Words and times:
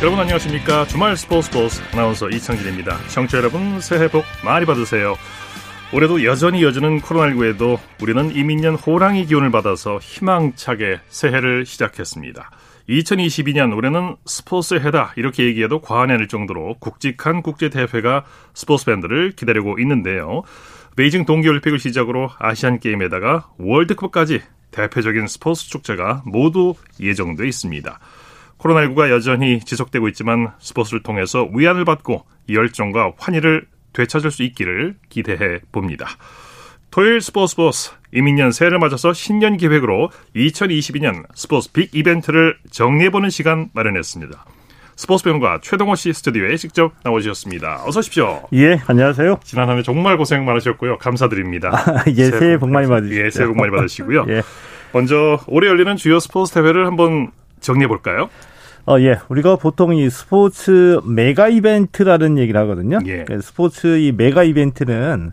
여러분 0.00 0.18
안녕하십니까? 0.18 0.86
주말 0.86 1.14
스포츠 1.14 1.48
스포츠 1.48 1.82
아나운서 1.92 2.30
이창진입니다. 2.30 2.96
청취자 3.08 3.36
여러분 3.36 3.82
새해 3.82 4.08
복 4.08 4.24
많이 4.42 4.64
받으세요. 4.64 5.14
올해도 5.92 6.24
여전히 6.24 6.62
여전는 6.62 7.02
코로나19에도 7.02 7.78
우리는 8.00 8.34
임인년 8.34 8.76
호랑이 8.76 9.26
기운을 9.26 9.50
받아서 9.50 9.98
희망차게 9.98 11.00
새해를 11.10 11.66
시작했습니다. 11.66 12.50
2022년 12.88 13.76
올해는 13.76 14.16
스포츠 14.24 14.76
해다 14.76 15.12
이렇게 15.16 15.44
얘기해도 15.44 15.82
과언이 15.82 16.14
아닐 16.14 16.28
정도로 16.28 16.76
굵직한 16.80 17.42
국제대회가 17.42 18.24
스포츠 18.54 18.86
팬들을 18.86 19.32
기다리고 19.32 19.78
있는데요. 19.80 20.44
베이징 20.96 21.26
동계올림픽을 21.26 21.78
시작으로 21.78 22.30
아시안게임에다가 22.38 23.50
월드컵까지 23.58 24.40
대표적인 24.70 25.26
스포츠 25.26 25.68
축제가 25.68 26.22
모두 26.24 26.72
예정돼 26.98 27.46
있습니다. 27.46 27.98
코로나19가 28.60 29.10
여전히 29.10 29.60
지속되고 29.60 30.08
있지만 30.08 30.48
스포츠를 30.58 31.02
통해서 31.02 31.48
위안을 31.54 31.84
받고 31.84 32.24
열정과 32.50 33.12
환희를 33.18 33.66
되찾을 33.92 34.30
수 34.30 34.42
있기를 34.42 34.96
기대해 35.08 35.60
봅니다. 35.72 36.06
토요일 36.90 37.20
스포츠 37.20 37.52
스포츠 37.52 37.90
이민년 38.12 38.50
새해를 38.52 38.78
맞아서 38.78 39.12
신년 39.12 39.56
기획으로 39.56 40.10
2022년 40.34 41.24
스포츠 41.34 41.70
빅 41.72 41.94
이벤트를 41.94 42.56
정리해보는 42.70 43.30
시간 43.30 43.68
마련했습니다. 43.72 44.44
스포츠 44.96 45.24
평론가 45.24 45.60
최동호 45.62 45.94
씨 45.94 46.12
스튜디오에 46.12 46.56
직접 46.56 46.92
나오셨습니다. 47.04 47.84
어서 47.86 48.00
오십시오. 48.00 48.42
예, 48.52 48.78
안녕하세요. 48.86 49.40
지난 49.44 49.68
한 49.70 49.78
해 49.78 49.82
정말 49.82 50.18
고생 50.18 50.44
많으셨고요. 50.44 50.98
감사드립니다. 50.98 51.70
아, 51.72 52.04
예, 52.10 52.24
새해, 52.26 52.38
새해 52.38 52.58
복 52.58 52.68
많이 52.70 52.86
받으시고. 52.86 53.16
예, 53.24 53.30
새해 53.30 53.46
복 53.46 53.56
많이 53.56 53.70
받으시고요. 53.70 54.26
예. 54.28 54.42
먼저 54.92 55.38
올해 55.46 55.68
열리는 55.68 55.96
주요 55.96 56.18
스포츠 56.20 56.52
대회를 56.52 56.86
한번 56.86 57.30
정리해 57.60 57.86
볼까요? 57.86 58.28
어, 58.86 58.98
예. 59.00 59.18
우리가 59.28 59.56
보통 59.56 59.94
이 59.94 60.08
스포츠 60.10 61.00
메가 61.04 61.48
이벤트라는 61.48 62.38
얘기를 62.38 62.60
하거든요. 62.62 62.98
예. 63.06 63.24
스포츠 63.42 63.98
이 63.98 64.12
메가 64.12 64.42
이벤트는 64.42 65.30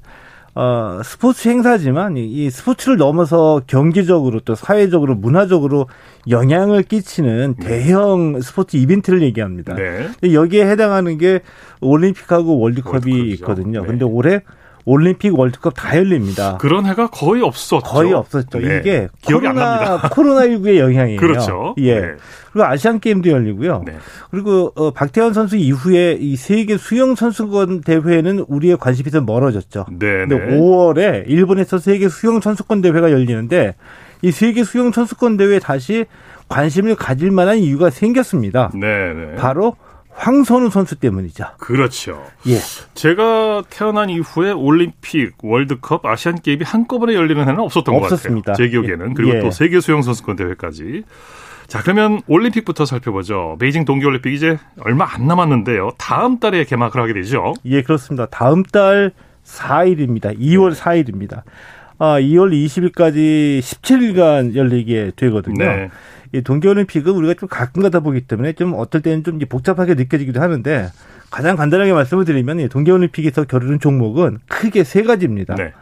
어, 0.56 1.02
스포츠 1.04 1.50
행사지만 1.50 2.18
이 2.18 2.50
스포츠를 2.50 2.98
넘어서 2.98 3.62
경제적으로 3.68 4.40
또 4.40 4.56
사회적으로 4.56 5.14
문화적으로 5.14 5.88
영향을 6.30 6.82
끼치는 6.82 7.56
네. 7.60 7.68
대형 7.68 8.42
스포츠 8.42 8.76
이벤트를 8.76 9.22
얘기합니다. 9.22 9.76
네. 9.76 10.10
여기에 10.34 10.66
해당하는 10.66 11.20
게 11.20 11.42
올림픽하고 11.80 12.58
월드컵이 12.58 12.94
월드컵이죠. 12.94 13.34
있거든요. 13.36 13.82
네. 13.82 13.88
근데 13.88 14.06
올해 14.06 14.42
올림픽 14.88 15.38
월드컵 15.38 15.74
다 15.76 15.98
열립니다. 15.98 16.58
그런 16.62 16.86
해가 16.86 17.08
거의 17.08 17.44
없었죠. 17.44 17.82
거의 17.82 18.14
없었죠. 18.14 18.60
네. 18.60 18.78
이게 18.78 19.10
기억이 19.22 19.46
코로나, 19.46 19.74
안 19.74 19.80
납니다. 19.82 20.08
코로나19의 20.16 20.78
영향이에요. 20.78 21.20
그렇죠. 21.20 21.76
예. 21.80 22.00
네. 22.00 22.08
그리고 22.54 22.66
아시안 22.66 23.02
게임도 23.02 23.30
열리고요. 23.30 23.84
네. 23.86 23.98
그리고 24.32 24.72
어, 24.76 24.92
박태환 24.92 25.34
선수 25.34 25.58
이후에 25.58 26.14
이 26.22 26.38
세계 26.38 26.78
수영 26.78 27.16
선수권 27.16 27.82
대회는 27.82 28.46
우리의 28.48 28.78
관심이 28.78 29.12
좀 29.12 29.26
멀어졌죠. 29.26 29.88
네. 29.92 30.26
근데 30.26 30.38
5월에 30.58 31.26
일본에서 31.28 31.80
세계 31.80 32.08
수영 32.08 32.40
선수권 32.40 32.82
대회가 32.82 33.12
열리는데 33.12 33.76
이 34.22 34.32
세계 34.32 34.64
수영 34.64 34.94
선수권 34.94 35.36
대회에 35.36 35.60
다시 35.60 36.06
관심을 36.48 36.96
가질 36.96 37.32
만한 37.32 37.58
이유가 37.58 37.90
생겼습니다. 37.90 38.72
네. 38.74 39.14
네. 39.14 39.36
바로 39.36 39.76
황선우 40.18 40.72
선수 40.72 40.96
때문이죠. 40.96 41.46
그렇죠. 41.60 42.24
예. 42.48 42.58
제가 42.96 43.64
태어난 43.70 44.10
이후에 44.10 44.52
올림픽, 44.52 45.34
월드컵, 45.44 46.06
아시안 46.06 46.42
게임이 46.42 46.64
한꺼번에 46.66 47.14
열리는 47.14 47.42
해는 47.42 47.60
없었던 47.60 47.96
없었습니다. 47.96 48.52
것 48.52 48.52
같아요. 48.54 48.68
제 48.68 48.70
기억에는. 48.72 49.14
그리고 49.14 49.36
예. 49.36 49.40
또 49.40 49.52
세계 49.52 49.80
수영 49.80 50.02
선수권 50.02 50.36
대회까지. 50.36 51.04
자, 51.68 51.82
그러면 51.82 52.22
올림픽부터 52.28 52.86
살펴보죠. 52.86 53.58
베이징 53.60 53.86
동계올림픽 53.86 54.34
이제 54.34 54.58
얼마 54.82 55.06
안 55.08 55.28
남았는데요. 55.28 55.92
다음 55.98 56.40
달에 56.40 56.64
개막을 56.64 57.00
하게 57.02 57.14
되죠. 57.14 57.54
예, 57.66 57.84
그렇습니다. 57.84 58.26
다음 58.26 58.64
달 58.64 59.12
4일입니다. 59.46 60.38
2월 60.40 60.74
네. 60.74 60.80
4일입니다. 60.80 61.44
아, 62.00 62.20
2월 62.20 62.52
20일까지 62.54 63.60
17일간 63.60 64.56
열리게 64.56 65.12
되거든요. 65.16 65.64
네. 65.64 65.90
이 66.34 66.42
동계올림픽은 66.42 67.14
우리가 67.14 67.34
좀 67.36 67.50
가끔 67.50 67.82
가다 67.82 68.00
보기 68.00 68.22
때문에 68.22 68.54
좀 68.54 68.74
어떨 68.74 69.02
때는 69.02 69.24
좀 69.24 69.40
복잡하게 69.40 69.96
느껴지기도 69.96 70.42
하는데 70.42 70.90
가장 71.30 71.56
간단하게 71.56 71.94
말씀을 71.94 72.26
드리면 72.26 72.70
동계올림픽에서 72.70 73.46
겨루는 73.46 73.80
종목은 73.80 74.40
크게 74.48 74.84
세 74.84 75.04
가지입니다. 75.04 75.56
네. 75.56 75.74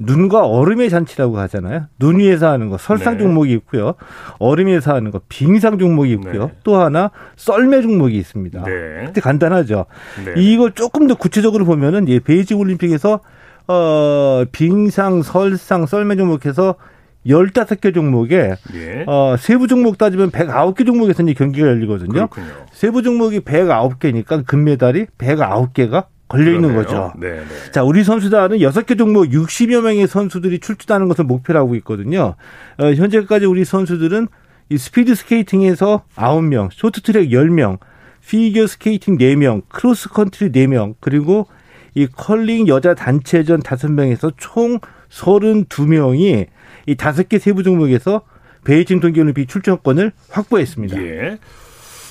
눈과 0.00 0.46
얼음의 0.46 0.90
잔치라고 0.90 1.38
하잖아요. 1.40 1.86
눈 1.98 2.20
위에서 2.20 2.50
하는 2.50 2.68
거 2.68 2.78
설상 2.78 3.14
네. 3.14 3.24
종목이 3.24 3.52
있고요. 3.54 3.94
얼음 4.38 4.68
위에서 4.68 4.94
하는 4.94 5.10
거 5.10 5.20
빙상 5.28 5.78
종목이 5.78 6.12
있고요. 6.12 6.46
네. 6.46 6.54
또 6.62 6.76
하나 6.76 7.10
썰매 7.36 7.82
종목이 7.82 8.16
있습니다. 8.16 8.62
네. 8.62 8.72
근데 9.06 9.20
간단하죠. 9.20 9.86
네. 10.24 10.34
이걸 10.40 10.72
조금 10.72 11.08
더 11.08 11.14
구체적으로 11.14 11.64
보면은 11.64 12.06
이 12.06 12.20
베이징 12.20 12.58
올림픽에서 12.58 13.20
어 13.66 14.44
빙상, 14.52 15.22
설상, 15.22 15.86
썰매 15.86 16.16
종목에서 16.16 16.76
15개 17.28 17.94
종목에 17.94 18.54
예. 18.74 19.04
어, 19.06 19.36
세부 19.38 19.68
종목 19.68 19.98
따지면 19.98 20.30
109개 20.30 20.86
종목에서 20.86 21.22
이제 21.22 21.34
경기가 21.34 21.68
열리거든요. 21.68 22.12
그렇군요. 22.12 22.46
세부 22.72 23.02
종목이 23.02 23.40
109개니까 23.40 24.46
금메달이 24.46 25.06
109개가 25.18 26.06
걸려 26.28 26.52
있는 26.52 26.74
거죠. 26.74 27.12
네, 27.18 27.30
네. 27.30 27.70
자, 27.72 27.82
우리 27.82 28.04
선수단은 28.04 28.58
6개 28.58 28.98
종목 28.98 29.24
60여 29.26 29.80
명의 29.80 30.06
선수들이 30.06 30.58
출전하는 30.60 31.08
것을 31.08 31.24
목표로 31.24 31.58
하고 31.58 31.74
있거든요. 31.76 32.34
어, 32.78 32.92
현재까지 32.92 33.46
우리 33.46 33.64
선수들은 33.64 34.28
이 34.70 34.76
스피드 34.76 35.14
스케이팅에서 35.14 36.02
9명, 36.16 36.68
쇼트트랙 36.70 37.30
10명, 37.30 37.78
피겨 38.26 38.66
스케이팅 38.66 39.16
4명, 39.16 39.62
크로스 39.70 40.10
컨트리 40.10 40.52
4명, 40.52 40.94
그리고 41.00 41.46
이 41.94 42.06
컬링 42.06 42.68
여자 42.68 42.94
단체전 42.94 43.60
5명에서 43.62 44.34
총 44.36 44.78
32명이 45.08 46.46
이 46.88 46.96
다섯 46.96 47.28
개 47.28 47.38
세부 47.38 47.62
종목에서 47.62 48.22
베이징 48.64 49.00
동계올림픽 49.00 49.46
출전권을 49.46 50.12
확보했습니다. 50.30 51.02
예. 51.02 51.38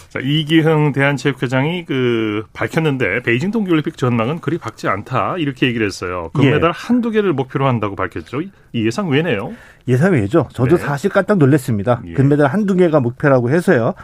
자, 0.10 0.20
이기흥 0.24 0.92
대한체육회장이 0.94 1.86
그 1.86 2.44
밝혔는데 2.54 3.24
베이징 3.24 3.50
동계올림픽 3.50 3.98
전망은 3.98 4.40
그리 4.40 4.60
밝지 4.60 4.88
않다 4.88 5.38
이렇게 5.40 5.66
얘기를 5.66 5.86
했어요. 5.86 6.30
금메달 6.36 6.70
예. 6.70 6.72
한두 6.74 7.10
개를 7.10 7.34
목표로 7.34 7.68
한다고 7.68 7.96
밝혔죠. 7.96 8.42
이 8.42 8.52
예상 8.76 9.10
외네요. 9.10 9.52
예상 9.88 10.14
외죠. 10.14 10.48
저도 10.54 10.78
네. 10.78 10.84
사실 10.84 11.10
깜짝 11.10 11.40
놀랐습니다. 11.40 12.04
예. 12.06 12.14
금메달 12.14 12.46
한두 12.46 12.76
개가 12.76 13.00
목표라고 13.00 13.50
해서요. 13.50 13.96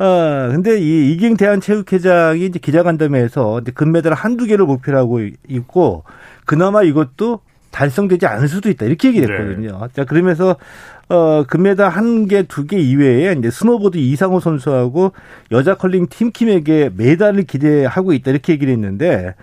어, 0.00 0.48
근데 0.50 0.80
이 0.80 1.12
이기흥 1.12 1.36
대한체육회장이 1.36 2.46
이제 2.46 2.58
기자간담회에서 2.58 3.60
금메달 3.74 4.14
한두 4.14 4.46
개를 4.46 4.64
목표로 4.66 4.98
하고 4.98 5.20
있고 5.48 6.02
그나마 6.46 6.82
이것도 6.82 7.42
달성되지 7.70 8.26
않을 8.26 8.48
수도 8.48 8.68
있다. 8.70 8.86
이렇게 8.86 9.08
얘기를 9.08 9.28
네. 9.28 9.42
했거든요. 9.42 9.78
네. 9.82 9.88
자, 9.94 10.04
그러면서 10.04 10.56
어, 11.08 11.44
금메달 11.48 11.90
한 11.90 12.26
개, 12.28 12.42
두 12.44 12.66
개 12.66 12.78
이외에 12.78 13.32
이제 13.38 13.50
스노보드 13.50 13.98
이상호 13.98 14.40
선수하고 14.40 15.12
여자 15.50 15.74
컬링 15.74 16.06
팀킴에게 16.08 16.90
메달을 16.96 17.44
기대하고 17.44 18.12
있다. 18.12 18.30
이렇게 18.30 18.52
얘기를 18.52 18.72
했는데 18.72 19.34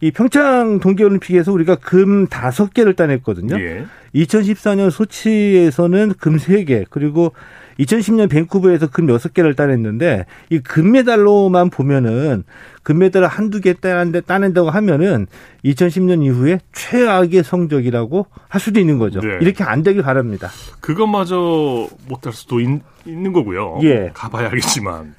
이 0.00 0.10
평창 0.10 0.78
동계올림픽에서 0.80 1.52
우리가 1.52 1.76
금 1.76 2.26
다섯 2.26 2.72
개를 2.74 2.94
따냈거든요. 2.94 3.58
예. 3.58 3.86
2014년 4.14 4.90
소치에서는 4.90 6.12
금 6.20 6.38
세 6.38 6.64
개, 6.64 6.84
그리고 6.90 7.32
2010년 7.80 8.30
밴쿠버에서 8.30 8.88
금 8.88 9.08
여섯 9.08 9.34
개를 9.34 9.54
따냈는데 9.54 10.26
이 10.50 10.60
금메달로만 10.60 11.70
보면은 11.70 12.44
금메달을 12.82 13.26
한두 13.26 13.60
개 13.60 13.74
따낸다, 13.74 14.20
따낸다고 14.20 14.70
하면은 14.70 15.26
2010년 15.64 16.24
이후에 16.24 16.60
최악의 16.72 17.42
성적이라고 17.42 18.26
할 18.48 18.60
수도 18.60 18.80
있는 18.80 18.98
거죠. 18.98 19.20
네. 19.20 19.38
이렇게 19.40 19.64
안 19.64 19.82
되길 19.82 20.02
바랍니다. 20.02 20.48
그것마저 20.80 21.88
못할 22.08 22.32
수도 22.32 22.60
있, 22.60 22.68
는 23.06 23.32
거고요. 23.32 23.78
예. 23.82 24.10
가봐야 24.14 24.46
알겠지만 24.50 25.14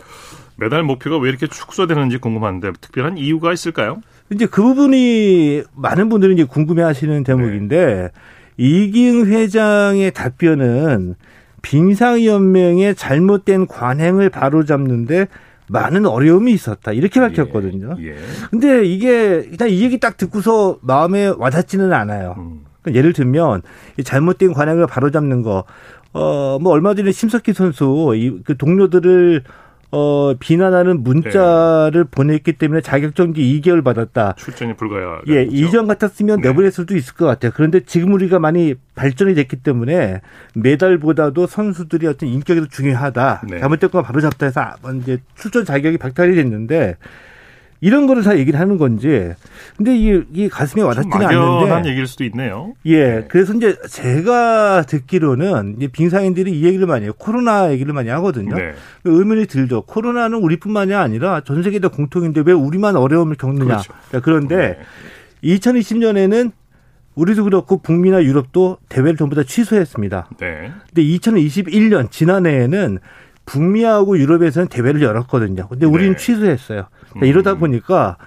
메달 0.57 0.83
목표가 0.83 1.18
왜 1.18 1.30
이렇게 1.30 1.48
축소되는지 1.48 2.18
궁금한데 2.18 2.71
특별한 2.81 3.18
이유가 3.18 3.54
있을까요? 3.54 4.01
이제 4.31 4.45
그 4.45 4.62
부분이 4.62 5.63
많은 5.75 6.09
분들이 6.09 6.33
이제 6.33 6.44
궁금해하시는 6.44 7.24
대목인데 7.24 7.86
네. 7.86 8.09
이기흥 8.57 9.27
회장의 9.27 10.12
답변은 10.12 11.15
빙상연맹의 11.62 12.95
잘못된 12.95 13.68
관행을 13.68 14.30
바로잡는데 14.30 15.27
많은 15.69 16.06
어려움이 16.06 16.54
있었다. 16.54 16.94
이렇게 16.94 17.19
밝혔거든요. 17.19 17.98
예, 18.00 18.12
예. 18.12 18.15
근데 18.50 18.86
이게 18.86 19.44
그냥 19.57 19.69
이 19.69 19.83
얘기 19.83 20.00
딱 20.00 20.15
듣고서 20.18 20.77
마음에 20.81 21.27
와닿지는 21.27 21.92
않아요. 21.92 22.36
음. 22.38 22.62
그러니까 22.81 22.98
예를 22.98 23.12
들면 23.13 23.63
잘못된 24.04 24.54
관행을 24.54 24.88
바로잡는 24.88 25.42
거, 25.42 25.65
어, 26.13 26.57
뭐 26.62 26.71
얼마 26.71 26.94
전에 26.94 27.12
심석희 27.12 27.54
선수 27.54 28.13
이 28.15 28.42
그 28.45 28.56
동료들을 28.56 29.44
어, 29.89 30.34
비난하는 30.38 31.01
문자를 31.04 32.04
네. 32.04 32.10
보냈기 32.12 32.54
때문에 32.54 32.81
자격정지 32.81 33.42
2개월 33.42 33.84
받았다. 33.84 34.34
출전이 34.38 34.75
불가야. 34.75 35.22
예, 35.30 35.44
이전 35.44 35.88
같았으면 35.88 36.42
네. 36.42 36.50
내보냈을 36.50 36.84
수도 36.84 36.95
있을 36.95 37.13
것 37.13 37.25
같아요. 37.25 37.51
그런데 37.56 37.80
지금 37.80 38.12
우리가 38.13 38.39
많이 38.39 38.75
발전이 38.95 39.34
됐기 39.36 39.57
때문에 39.57 40.22
메달보다도 40.56 41.48
선수들이 41.48 42.06
어떤 42.07 42.28
인격이 42.28 42.60
더 42.60 42.68
중요하다. 42.68 43.44
네. 43.50 43.60
잘못된 43.60 43.89
건 43.89 44.04
바로 44.04 44.19
잡다 44.19 44.48
해서 44.48 44.75
이제 45.01 45.19
출전 45.36 45.63
자격이 45.63 45.98
박탈이 45.98 46.36
됐는데 46.36 46.98
이런 47.79 48.07
거를 48.07 48.24
다 48.24 48.38
얘기를 48.38 48.59
하는 48.59 48.77
건지. 48.77 49.33
근데 49.75 49.95
이, 49.95 50.24
이 50.33 50.50
가슴에 50.50 50.81
와닿지는 50.81 51.27
않는데. 51.27 51.89
얘기일 51.89 52.07
수도 52.07 52.24
있네요. 52.25 52.74
예. 52.85 53.03
네. 53.03 53.25
그래서 53.27 53.53
이제 53.53 53.77
제가 53.88 54.83
듣기로는 54.83 55.75
이제 55.77 55.88
빙상인들이 55.88 56.59
이 56.59 56.63
얘기를 56.65 56.88
많이 56.88 57.06
해요. 57.06 57.13
코로나 57.18 57.71
얘기를 57.71 57.94
많이 57.94 58.09
하거든요. 58.09 58.56
네. 58.56 58.74
의문이 59.03 59.45
들죠. 59.45 59.83
코로나는 59.83 60.39
우리뿐만이 60.39 60.95
아니라 60.95 61.41
전 61.41 61.62
세계 61.62 61.79
다 61.79 61.89
공통인데 61.89 62.41
왜 62.45 62.53
우리만 62.53 62.95
어려움을 62.95 63.35
겪느냐. 63.35 63.77
그렇죠. 63.77 63.94
그런데 64.23 64.77
네. 65.44 65.57
2020년에는 65.57 66.51
우리도 67.13 67.44
그렇고 67.44 67.77
북미나 67.81 68.23
유럽도 68.23 68.77
대회를 68.89 69.18
전부 69.18 69.35
다 69.35 69.44
취소했습니다. 69.44 70.30
네. 70.39 70.71
근데 70.88 71.03
2021년 71.03 72.12
지난해에는 72.12 73.00
북미하고 73.45 74.19
유럽에서는 74.19 74.68
대회를 74.68 75.01
열었거든요. 75.01 75.68
근데 75.68 75.85
우리는 75.85 76.15
네. 76.15 76.18
취소했어요. 76.18 76.88
그러니까 77.09 77.25
음. 77.25 77.30
이러다 77.30 77.56
보니까 77.56 78.18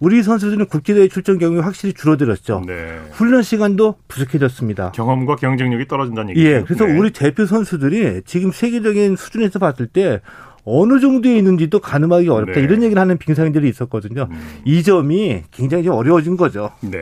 우리 0.00 0.22
선수들은 0.22 0.66
국제대회 0.66 1.08
출전 1.08 1.38
경험이 1.38 1.60
확실히 1.60 1.92
줄어들었죠. 1.92 2.62
네. 2.66 3.00
훈련 3.12 3.42
시간도 3.42 3.96
부족해졌습니다. 4.06 4.92
경험과 4.92 5.36
경쟁력이 5.36 5.88
떨어진다는 5.88 6.30
얘기죠. 6.30 6.46
예. 6.46 6.62
그래서 6.62 6.86
네. 6.86 6.96
우리 6.96 7.10
대표 7.10 7.46
선수들이 7.46 8.22
지금 8.24 8.52
세계적인 8.52 9.16
수준에서 9.16 9.58
봤을 9.58 9.86
때 9.88 10.20
어느 10.64 11.00
정도에 11.00 11.36
있는지도 11.38 11.80
가늠하기 11.80 12.28
어렵다. 12.28 12.60
네. 12.60 12.60
이런 12.60 12.82
얘기를 12.82 13.00
하는 13.00 13.16
빙상인들이 13.18 13.68
있었거든요. 13.68 14.28
음. 14.30 14.60
이 14.64 14.82
점이 14.82 15.44
굉장히 15.50 15.88
어려워진 15.88 16.36
거죠. 16.36 16.70
네. 16.80 17.00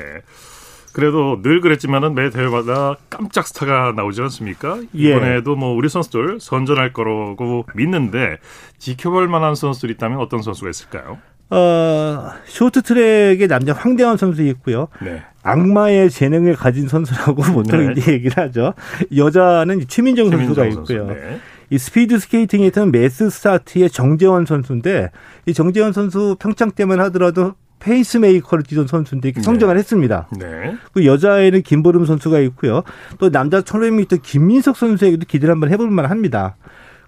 그래도 0.97 1.43
늘 1.43 1.61
그랬지만은 1.61 2.15
매 2.15 2.31
대회마다 2.31 2.97
깜짝 3.11 3.47
스타가 3.47 3.93
나오지 3.95 4.23
않습니까? 4.23 4.79
예. 4.97 5.11
이번에도 5.11 5.55
뭐 5.55 5.75
우리 5.75 5.91
선수들 5.91 6.41
선전할 6.41 6.95
거라고 6.95 7.67
믿는데 7.75 8.39
지켜볼 8.79 9.29
만한 9.29 9.55
선수들이 9.55 9.93
있다면 9.93 10.19
어떤 10.21 10.41
선수가 10.41 10.71
있을까요? 10.71 11.19
어, 11.51 12.31
쇼트트랙의 12.47 13.47
남자 13.47 13.75
황대헌 13.75 14.17
선수 14.17 14.41
있고요. 14.45 14.89
네. 15.03 15.23
악마의 15.43 16.09
재능을 16.09 16.57
가진 16.57 16.89
선수라고 16.89 17.43
보통 17.53 17.93
네. 17.93 18.15
얘기를 18.15 18.33
하죠. 18.39 18.73
여자는 19.15 19.87
최민정, 19.89 20.31
최민정 20.31 20.55
선수가 20.55 20.67
있고요. 20.69 21.07
선수, 21.09 21.13
네. 21.13 21.41
이 21.69 21.77
스피드 21.77 22.19
스케이팅에서는 22.19 22.91
매스 22.91 23.29
스타트의 23.29 23.91
정재원 23.91 24.47
선수인데 24.47 25.11
이 25.45 25.53
정재원 25.53 25.93
선수 25.93 26.37
평창 26.39 26.71
때만 26.71 27.01
하더라도 27.01 27.53
페이스메이커를 27.79 28.65
뛰던 28.65 28.87
선수인데 28.87 29.33
네. 29.33 29.43
성장을 29.43 29.77
했습니다. 29.77 30.29
네. 30.39 30.77
그 30.93 31.07
여자에는 31.07 31.63
김보름 31.63 32.05
선수가 32.05 32.41
있고요. 32.41 32.83
또 33.19 33.31
남자 33.31 33.61
1500m 33.61 34.23
김민석 34.23 34.77
선수에게도 34.77 35.27
기대를 35.27 35.53
한번 35.53 35.71
해볼 35.71 35.91
만합니다. 35.91 36.57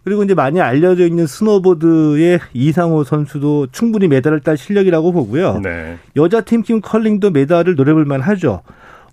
그리고 0.05 0.23
이제 0.23 0.35
많이 0.35 0.61
알려져 0.61 1.07
있는 1.07 1.27
스노보드의 1.27 2.41
이상호 2.55 3.05
선수도 3.05 3.67
충분히 3.73 4.09
메달을 4.09 4.41
딸 4.41 4.57
실력이라고 4.57 5.13
보고요. 5.13 5.61
네. 5.63 5.99
여자 6.17 6.41
팀팀 6.41 6.81
컬링도 6.81 7.31
메달을 7.31 7.75
노려볼 7.75 8.05
만하죠. 8.05 8.63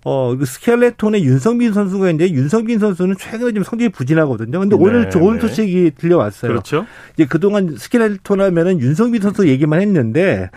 어, 0.08 0.36
그 0.38 0.46
스켈레톤의 0.46 1.24
윤성빈 1.24 1.72
선수가 1.72 2.10
있는데 2.10 2.32
윤성빈 2.32 2.78
선수는 2.78 3.16
최근에 3.18 3.52
좀 3.52 3.64
성적이 3.64 3.88
부진하거든요. 3.88 4.60
근데 4.60 4.76
오늘 4.76 5.02
네, 5.02 5.08
좋은 5.10 5.34
네. 5.34 5.40
소식이 5.40 5.92
들려왔어요. 5.98 6.52
그렇죠. 6.52 6.86
이제 7.14 7.26
그동안 7.26 7.74
스켈레톤 7.76 8.40
하면은 8.40 8.78
윤성빈 8.78 9.20
선수 9.20 9.48
얘기만 9.48 9.80
했는데 9.80 10.50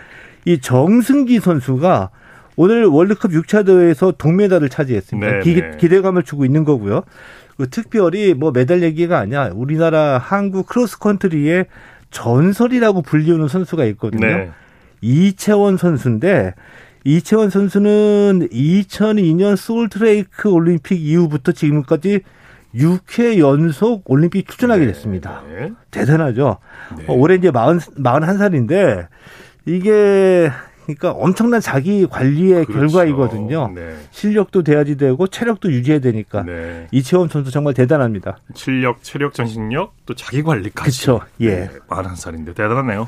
이 0.49 0.57
정승기 0.57 1.41
선수가 1.41 2.09
오늘 2.55 2.85
월드컵 2.85 3.29
6차 3.29 3.67
대회에서 3.67 4.13
동메달을 4.13 4.69
차지했습니다. 4.69 5.31
네, 5.31 5.39
기, 5.41 5.61
네. 5.61 5.77
기대감을 5.77 6.23
주고 6.23 6.43
있는 6.43 6.63
거고요. 6.63 7.03
그 7.55 7.69
특별히 7.69 8.33
뭐 8.33 8.51
메달 8.51 8.81
얘기가 8.81 9.19
아니야. 9.19 9.51
우리나라 9.53 10.17
한국 10.17 10.65
크로스컨트리의 10.65 11.67
전설이라고 12.09 13.03
불리우는 13.03 13.47
선수가 13.47 13.85
있거든요. 13.85 14.25
네. 14.25 14.49
이채원 15.01 15.77
선수인데 15.77 16.55
이채원 17.03 17.51
선수는 17.51 18.49
2002년 18.51 19.55
소울트레이크 19.55 20.49
올림픽 20.49 20.99
이후부터 20.99 21.51
지금까지 21.51 22.21
6회 22.73 23.37
연속 23.37 24.09
올림픽 24.09 24.47
출전하게 24.47 24.87
네, 24.87 24.93
됐습니다. 24.93 25.43
네. 25.47 25.71
대단하죠. 25.91 26.57
네. 26.97 27.05
어, 27.07 27.13
올해 27.13 27.35
이제 27.35 27.51
40, 27.53 27.97
41살인데 27.97 29.07
이게 29.65 30.49
그러니까 30.85 31.11
엄청난 31.11 31.61
자기 31.61 32.07
관리의 32.07 32.65
그렇죠. 32.65 32.79
결과이거든요. 32.79 33.71
네. 33.75 33.95
실력도 34.11 34.63
돼야지 34.63 34.97
되고 34.97 35.27
체력도 35.27 35.71
유지해야 35.71 35.99
되니까 35.99 36.43
네. 36.43 36.87
이채원 36.91 37.27
선수 37.27 37.51
정말 37.51 37.75
대단합니다. 37.75 38.37
실력, 38.55 39.03
체력, 39.03 39.33
정신력 39.33 39.93
또 40.07 40.15
자기 40.15 40.41
관리까지. 40.41 41.05
그렇죠. 41.05 41.21
예. 41.41 41.49
네, 41.49 41.69
41살인데 41.87 42.55
대단하네요. 42.55 43.07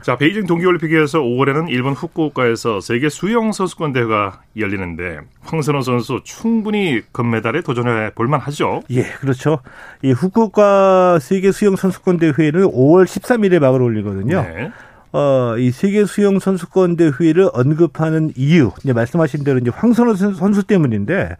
자, 0.00 0.16
베이징 0.16 0.46
동계올림픽에서 0.46 1.20
5월에는 1.20 1.68
일본 1.70 1.92
후쿠오카에서 1.92 2.80
세계 2.80 3.08
수영 3.08 3.52
선수권 3.52 3.92
대회가 3.92 4.40
열리는데 4.56 5.18
황선호 5.42 5.82
선수 5.82 6.20
충분히 6.24 7.02
금메달에 7.12 7.62
도전해 7.62 8.10
볼만 8.14 8.40
하죠. 8.40 8.82
예, 8.90 9.02
그렇죠. 9.02 9.58
이 10.02 10.12
후쿠오카 10.12 11.18
세계 11.20 11.50
수영 11.50 11.76
선수권 11.76 12.18
대회는 12.18 12.62
5월 12.70 13.04
13일에 13.04 13.58
막을 13.58 13.82
올리거든요. 13.82 14.42
네. 14.42 14.70
어, 15.12 15.54
이 15.58 15.70
세계 15.70 16.04
수영 16.04 16.38
선수권 16.38 16.96
대회를 16.96 17.50
언급하는 17.52 18.32
이유, 18.36 18.72
이제 18.82 18.92
말씀하신 18.92 19.44
대로 19.44 19.58
이제 19.58 19.70
황선호 19.70 20.14
선수 20.14 20.62
때문인데, 20.64 21.36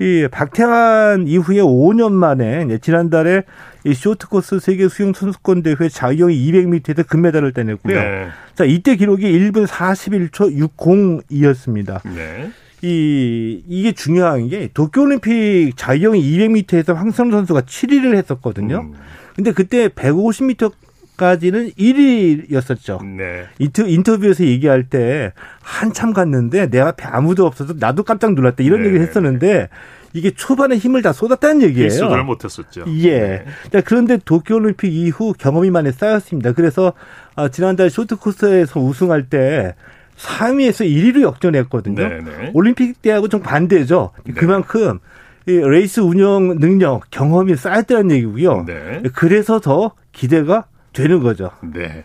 이 0.00 0.26
박태환 0.30 1.28
이후에 1.28 1.58
5년 1.58 2.12
만에 2.12 2.64
이제 2.64 2.78
지난달에 2.78 3.42
이 3.84 3.92
쇼트코스 3.92 4.58
세계 4.58 4.88
수영 4.88 5.12
선수권 5.12 5.62
대회 5.62 5.88
자유형 5.90 6.30
200m에서 6.30 7.06
금메달을 7.06 7.52
따냈고요. 7.52 8.00
네. 8.00 8.28
자, 8.54 8.64
이때 8.64 8.96
기록이 8.96 9.30
1분 9.30 9.66
41초 9.66 10.70
60이었습니다. 10.80 12.00
네. 12.14 12.50
이 12.82 13.62
이게 13.68 13.92
중요한 13.92 14.48
게 14.48 14.70
도쿄올림픽 14.72 15.76
자유형 15.76 16.14
200m에서 16.14 16.94
황선호 16.94 17.30
선수가 17.32 17.60
7위를 17.62 18.16
했었거든요. 18.16 18.80
음. 18.80 18.94
근데 19.36 19.52
그때 19.52 19.88
150m 19.88 20.72
까지는 21.20 21.72
1위였었죠. 21.72 23.04
네. 23.04 23.44
인터, 23.58 23.86
인터뷰에서 23.86 24.42
얘기할 24.42 24.84
때 24.84 25.34
한참 25.60 26.14
갔는데 26.14 26.70
내 26.70 26.80
앞에 26.80 27.04
아무도 27.04 27.44
없어서 27.44 27.74
나도 27.78 28.04
깜짝 28.04 28.32
놀랐다 28.32 28.62
이런 28.62 28.80
네. 28.80 28.86
얘기를 28.86 29.06
했었는데 29.06 29.68
이게 30.14 30.30
초반에 30.30 30.78
힘을 30.78 31.02
다 31.02 31.12
쏟았다는 31.12 31.60
얘기예요. 31.60 31.84
일수를 31.84 32.24
못했었죠. 32.24 32.86
예. 33.02 33.44
네. 33.70 33.82
그런데 33.82 34.18
도쿄올림픽 34.24 34.94
이후 34.94 35.34
경험이 35.38 35.70
많이 35.70 35.92
쌓였습니다. 35.92 36.52
그래서 36.52 36.94
아, 37.36 37.48
지난달 37.48 37.90
쇼트코스에서 37.90 38.80
우승할 38.80 39.28
때 39.28 39.74
3위에서 40.16 40.88
1위로 40.88 41.20
역전했거든요. 41.20 41.96
네네. 41.96 42.22
네. 42.22 42.50
올림픽 42.54 43.02
때하고 43.02 43.28
좀 43.28 43.42
반대죠. 43.42 44.12
네. 44.24 44.32
그만큼 44.32 45.00
이 45.46 45.52
레이스 45.52 46.00
운영 46.00 46.58
능력, 46.58 47.10
경험이 47.10 47.56
쌓였다는 47.56 48.10
얘기고요. 48.10 48.64
네. 48.66 49.02
그래서 49.14 49.60
더 49.60 49.92
기대가 50.12 50.64
되는 50.92 51.20
거죠. 51.20 51.50
네. 51.62 52.04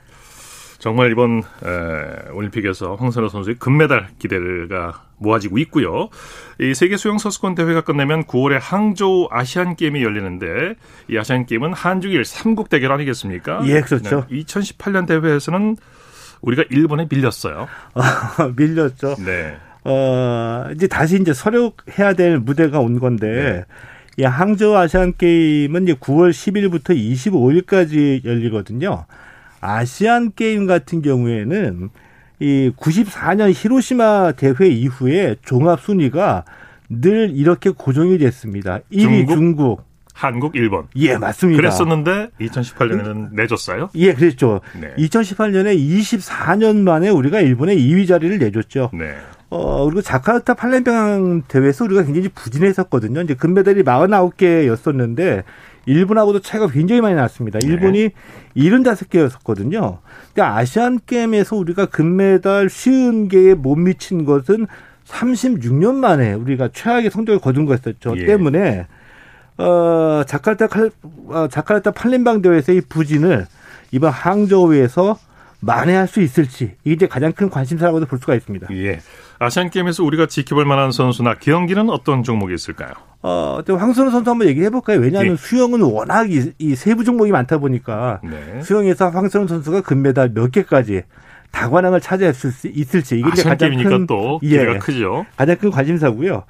정말 0.79 1.11
이번 1.11 1.39
에, 1.39 2.29
올림픽에서 2.31 2.95
황선호 2.95 3.29
선수의 3.29 3.55
금메달 3.57 4.09
기대가 4.19 5.05
모아지고 5.17 5.57
있고요. 5.59 6.09
이 6.59 6.75
세계 6.75 6.97
수영 6.97 7.17
선수권 7.17 7.55
대회가 7.55 7.81
끝내면 7.81 8.23
9월에 8.25 8.59
항저우 8.61 9.29
아시안 9.31 9.75
게임이 9.75 10.03
열리는데 10.03 10.75
이 11.09 11.17
아시안 11.17 11.45
게임은 11.45 11.73
한중일 11.73 12.21
3국 12.21 12.69
대결 12.69 12.91
아니겠습니까? 12.91 13.61
예, 13.65 13.81
그렇죠. 13.81 14.27
2018년 14.27 15.07
대회에서는 15.07 15.77
우리가 16.41 16.63
일본에 16.69 17.07
밀렸어요. 17.09 17.67
밀렸죠. 18.55 19.15
네. 19.25 19.57
어, 19.85 20.65
이제 20.75 20.87
다시 20.87 21.19
이제 21.19 21.33
서력해야 21.33 22.13
될 22.13 22.39
무대가 22.39 22.79
온 22.79 22.99
건데 22.99 23.27
네. 23.27 23.65
이 24.17 24.23
항저우 24.23 24.75
아시안 24.75 25.13
게임은 25.17 25.83
이제 25.83 25.93
9월 25.93 26.31
10일부터 26.31 26.95
25일까지 26.95 28.23
열리거든요. 28.25 29.05
아시안 29.59 30.31
게임 30.33 30.67
같은 30.67 31.01
경우에는 31.01 31.89
이 32.39 32.71
94년 32.77 33.51
히로시마 33.53 34.33
대회 34.33 34.67
이후에 34.67 35.35
종합 35.43 35.81
순위가 35.81 36.45
늘 36.89 37.31
이렇게 37.35 37.71
고정이 37.71 38.17
됐습니다. 38.19 38.79
1위 38.91 39.01
중국, 39.01 39.33
중국 39.33 39.95
한국, 40.13 40.55
일본. 40.55 40.87
예, 40.95 41.17
맞습니다. 41.17 41.57
그랬었는데 41.57 42.29
2018년에는 42.39 43.33
내줬어요? 43.33 43.89
예, 43.95 44.13
그랬죠. 44.13 44.61
네. 44.79 44.93
2018년에 44.97 45.77
24년 45.77 46.77
만에 46.77 47.09
우리가 47.09 47.41
일본에 47.41 47.75
2위 47.75 48.07
자리를 48.07 48.37
내줬죠. 48.39 48.91
네. 48.93 49.13
어, 49.55 49.85
그리고 49.85 50.01
자카르타 50.01 50.53
팔렘병 50.55 51.43
대회에서 51.47 51.85
우리가 51.85 52.03
굉장히 52.03 52.27
부진했었거든요. 52.29 53.21
이제 53.21 53.35
금메달이 53.35 53.83
49개였었는데 53.83 55.43
일본하고도 55.85 56.41
차이가 56.41 56.67
굉장히 56.67 57.01
많이 57.01 57.15
났습니다. 57.15 57.59
네. 57.59 57.67
일본이 57.67 58.09
네. 58.09 58.11
75개였었거든요. 58.55 59.99
그러니까 60.33 60.57
아시안 60.57 60.99
게임에서 61.05 61.55
우리가 61.55 61.85
금메달 61.85 62.69
쉬운 62.69 63.29
개에 63.29 63.53
못 63.53 63.75
미친 63.75 64.25
것은 64.25 64.67
36년 65.05 65.93
만에 65.95 66.33
우리가 66.33 66.69
최악의 66.73 67.11
성적을 67.11 67.39
거둔 67.39 67.65
거였었죠. 67.65 68.15
예. 68.17 68.25
때문에 68.25 68.87
어 69.57 70.23
자카르타 70.27 70.67
칼 70.67 70.91
어, 71.27 71.47
자카르타 71.49 71.91
팔렘방 71.91 72.41
대회에서의 72.41 72.81
부진을 72.89 73.45
이번 73.91 74.11
항저우에서 74.11 75.17
만회할 75.65 76.07
수 76.07 76.21
있을지 76.21 76.75
이게 76.83 76.93
이제 76.93 77.07
가장 77.07 77.33
큰 77.33 77.49
관심사라고도 77.49 78.05
볼 78.05 78.19
수가 78.19 78.35
있습니다. 78.35 78.67
예. 78.71 78.99
아시안 79.39 79.69
게임에서 79.69 80.03
우리가 80.03 80.27
지켜볼 80.27 80.63
만한 80.63 80.91
선수나 80.91 81.35
경기는 81.35 81.89
어떤 81.89 82.23
종목이 82.23 82.53
있을까요? 82.53 82.91
어, 83.21 83.61
황선우 83.67 84.11
선수 84.11 84.29
한번 84.29 84.47
얘기해 84.47 84.69
볼까요? 84.69 84.99
왜냐하면 84.99 85.33
예. 85.33 85.35
수영은 85.35 85.81
워낙 85.81 86.31
이, 86.31 86.51
이, 86.59 86.75
세부 86.75 87.03
종목이 87.03 87.31
많다 87.31 87.57
보니까 87.57 88.21
네. 88.23 88.61
수영에서 88.61 89.09
황선우 89.09 89.47
선수가 89.47 89.81
금메달 89.81 90.31
몇 90.33 90.51
개까지 90.51 91.01
다관왕을 91.51 91.99
차지할 91.99 92.33
수 92.33 92.51
있을지 92.69 93.17
이게 93.17 93.41
가장 93.41 93.71
큰, 93.77 94.05
또 94.05 94.39
기대가 94.39 94.75
예, 94.75 94.77
크죠. 94.77 95.25
가장 95.35 95.57
큰 95.57 95.71
관심사고요. 95.71 96.43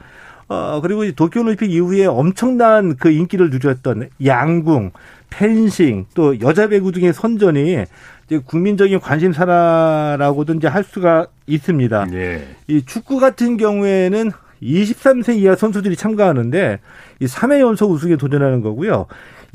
어, 0.48 0.80
그리고 0.82 1.10
도쿄올림픽 1.12 1.72
이후에 1.72 2.06
엄청난 2.06 2.98
그 2.98 3.10
인기를 3.10 3.50
누렸던 3.50 4.10
양궁, 4.24 4.92
펜싱, 5.30 6.06
또 6.14 6.40
여자 6.42 6.68
배구 6.68 6.92
등의 6.92 7.14
선전이 7.14 7.86
이제 8.28 8.40
국민적인 8.44 9.00
관심사라고도 9.00 10.54
이제 10.54 10.68
할 10.68 10.84
수가 10.84 11.28
있습니다. 11.48 12.08
예. 12.14 12.48
이 12.68 12.84
축구 12.86 13.20
같은 13.20 13.58
경우에는 13.58 14.32
23세 14.62 15.38
이하 15.38 15.56
선수들이 15.56 15.96
참가하는데 15.96 16.80
이 17.20 17.26
3회 17.26 17.60
연속 17.60 17.92
우승에 17.92 18.16
도전하는 18.16 18.62
거고요. 18.62 19.06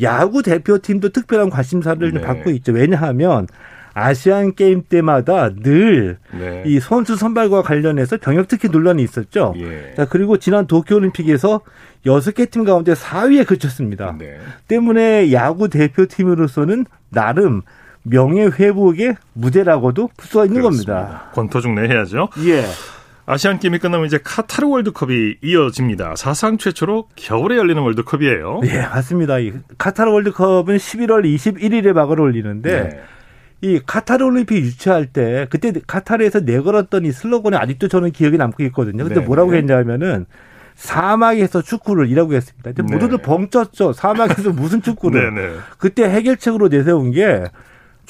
야구 0.02 0.42
대표팀도 0.42 1.08
특별한 1.10 1.50
관심사를 1.50 2.12
네. 2.12 2.20
받고 2.20 2.50
있죠. 2.50 2.72
왜냐하면 2.72 3.46
아시안 3.92 4.54
게임 4.54 4.84
때마다 4.88 5.50
늘이 5.54 6.14
네. 6.38 6.80
선수 6.80 7.16
선발과 7.16 7.62
관련해서 7.62 8.18
병역 8.18 8.46
특히 8.46 8.68
논란이 8.68 9.02
있었죠. 9.02 9.52
예. 9.56 9.94
자, 9.96 10.04
그리고 10.04 10.36
지난 10.36 10.68
도쿄 10.68 10.94
올림픽에서 10.94 11.60
여섯 12.06 12.32
개 12.34 12.46
팀 12.46 12.64
가운데 12.64 12.92
4위에 12.94 13.46
그쳤습니다. 13.46 14.16
네. 14.16 14.38
때문에 14.68 15.32
야구 15.32 15.68
대표팀으로서는 15.68 16.86
나름 17.10 17.62
명예 18.02 18.46
회복의 18.46 19.16
무대라고도 19.34 20.10
풀 20.16 20.28
수가 20.28 20.44
있는 20.46 20.62
그렇습니다. 20.62 20.94
겁니다. 20.94 21.30
권토중내 21.34 21.88
해야죠. 21.88 22.28
예. 22.46 22.64
아시안 23.26 23.60
게임이 23.60 23.78
끝나면 23.78 24.06
이제 24.06 24.18
카타르 24.22 24.66
월드컵이 24.68 25.36
이어집니다. 25.42 26.16
사상 26.16 26.58
최초로 26.58 27.08
겨울에 27.14 27.56
열리는 27.56 27.80
월드컵이에요. 27.80 28.62
예, 28.64 28.80
맞습니다. 28.80 29.38
이 29.38 29.52
카타르 29.78 30.10
월드컵은 30.10 30.76
11월 30.76 31.24
21일에 31.24 31.92
막을 31.92 32.20
올리는데 32.20 32.82
네. 32.82 33.00
이 33.60 33.80
카타르 33.84 34.24
올림픽 34.24 34.56
유치할 34.56 35.06
때 35.06 35.46
그때 35.50 35.72
카타르에서 35.86 36.40
내걸었던 36.40 37.04
이 37.04 37.12
슬로건이 37.12 37.56
아직도 37.56 37.88
저는 37.88 38.10
기억에 38.10 38.36
남고 38.36 38.64
있거든요. 38.64 39.04
근데 39.04 39.20
네. 39.20 39.26
뭐라고 39.26 39.54
했냐면은 39.54 40.26
사막에서 40.74 41.60
축구를 41.62 42.08
이라고 42.08 42.34
했습니다. 42.34 42.72
근데 42.72 42.82
네. 42.82 42.94
모두들 42.94 43.18
벙쪘죠. 43.18 43.92
사막에서 43.92 44.50
무슨 44.50 44.80
축구를. 44.80 45.34
네, 45.34 45.40
네. 45.42 45.54
그때 45.78 46.04
해결책으로 46.04 46.68
내세운 46.68 47.10
게 47.12 47.44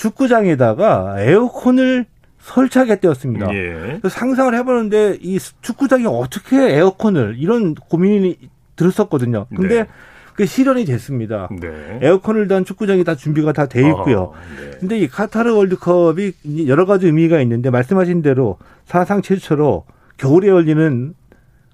축구장에다가 0.00 1.16
에어컨을 1.18 2.06
설치하겠다였습니다. 2.38 3.54
예. 3.54 4.00
상상을 4.08 4.54
해보는데 4.54 5.18
이 5.20 5.38
축구장이 5.60 6.06
어떻게 6.06 6.56
에어컨을 6.74 7.36
이런 7.38 7.74
고민이 7.74 8.38
들었었거든요. 8.76 9.46
근데 9.54 9.82
네. 9.82 9.86
그 10.34 10.46
실현이 10.46 10.86
됐습니다. 10.86 11.50
네. 11.60 11.98
에어컨을 12.00 12.48
단 12.48 12.64
축구장이 12.64 13.04
다 13.04 13.14
준비가 13.14 13.52
다 13.52 13.66
돼 13.66 13.86
있고요. 13.88 14.32
아, 14.34 14.60
네. 14.60 14.70
근데 14.80 14.98
이 14.98 15.06
카타르 15.06 15.54
월드컵이 15.54 16.32
여러 16.66 16.86
가지 16.86 17.06
의미가 17.06 17.42
있는데 17.42 17.68
말씀하신 17.68 18.22
대로 18.22 18.56
사상 18.86 19.20
최초로 19.20 19.84
겨울에 20.16 20.48
열리는 20.48 21.12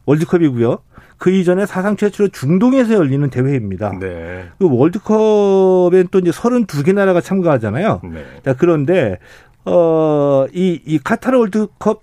월드컵이고요. 0.06 0.78
그 1.18 1.30
이전에 1.30 1.66
사상 1.66 1.96
최초로 1.96 2.28
중동에서 2.28 2.94
열리는 2.94 3.28
대회입니다. 3.30 3.98
네. 3.98 4.48
그 4.58 4.68
월드컵엔 4.70 6.08
또 6.10 6.18
이제 6.18 6.30
32개 6.30 6.94
나라가 6.94 7.20
참가하잖아요. 7.20 8.02
네. 8.04 8.24
자, 8.44 8.54
그런데 8.54 9.18
어, 9.64 10.46
이, 10.52 10.80
이 10.84 10.98
카타르 10.98 11.38
월드컵 11.38 12.02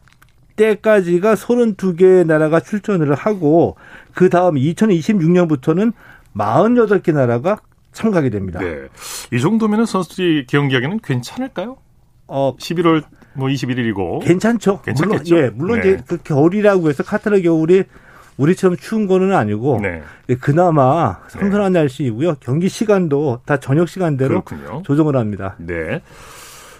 때까지가 0.56 1.36
32개 1.36 2.26
나라가 2.26 2.60
출전을 2.60 3.14
하고 3.14 3.76
그 4.14 4.30
다음 4.30 4.56
2026년부터는 4.56 5.94
48개 6.36 7.14
나라가 7.14 7.60
참가하게 7.92 8.30
됩니다. 8.30 8.60
네. 8.60 8.88
이 9.32 9.40
정도면 9.40 9.86
선수들이 9.86 10.48
경기하기는 10.48 11.00
괜찮을까요? 11.00 11.78
어, 12.28 12.56
11월 12.58 13.04
뭐 13.34 13.48
21일이고. 13.48 14.24
괜찮죠. 14.24 14.82
괜찮겠죠. 14.82 15.36
물론, 15.36 15.44
예, 15.44 15.50
물론 15.50 15.82
네. 15.82 15.90
이제 15.90 16.04
그 16.08 16.18
겨울이라고 16.18 16.90
해서 16.90 17.04
카타르 17.04 17.42
겨울이 17.42 17.84
우리처럼 18.38 18.78
추운 18.78 19.08
거는 19.08 19.34
아니고 19.34 19.80
네. 19.82 20.04
그나마 20.40 21.20
선선한 21.28 21.74
네. 21.74 21.80
날씨이고요. 21.80 22.36
경기 22.40 22.70
시간도 22.70 23.42
다 23.46 23.58
저녁 23.58 23.90
시간대로 23.90 24.42
그렇군요. 24.42 24.84
조정을 24.84 25.16
합니다. 25.16 25.56
네. 25.60 26.02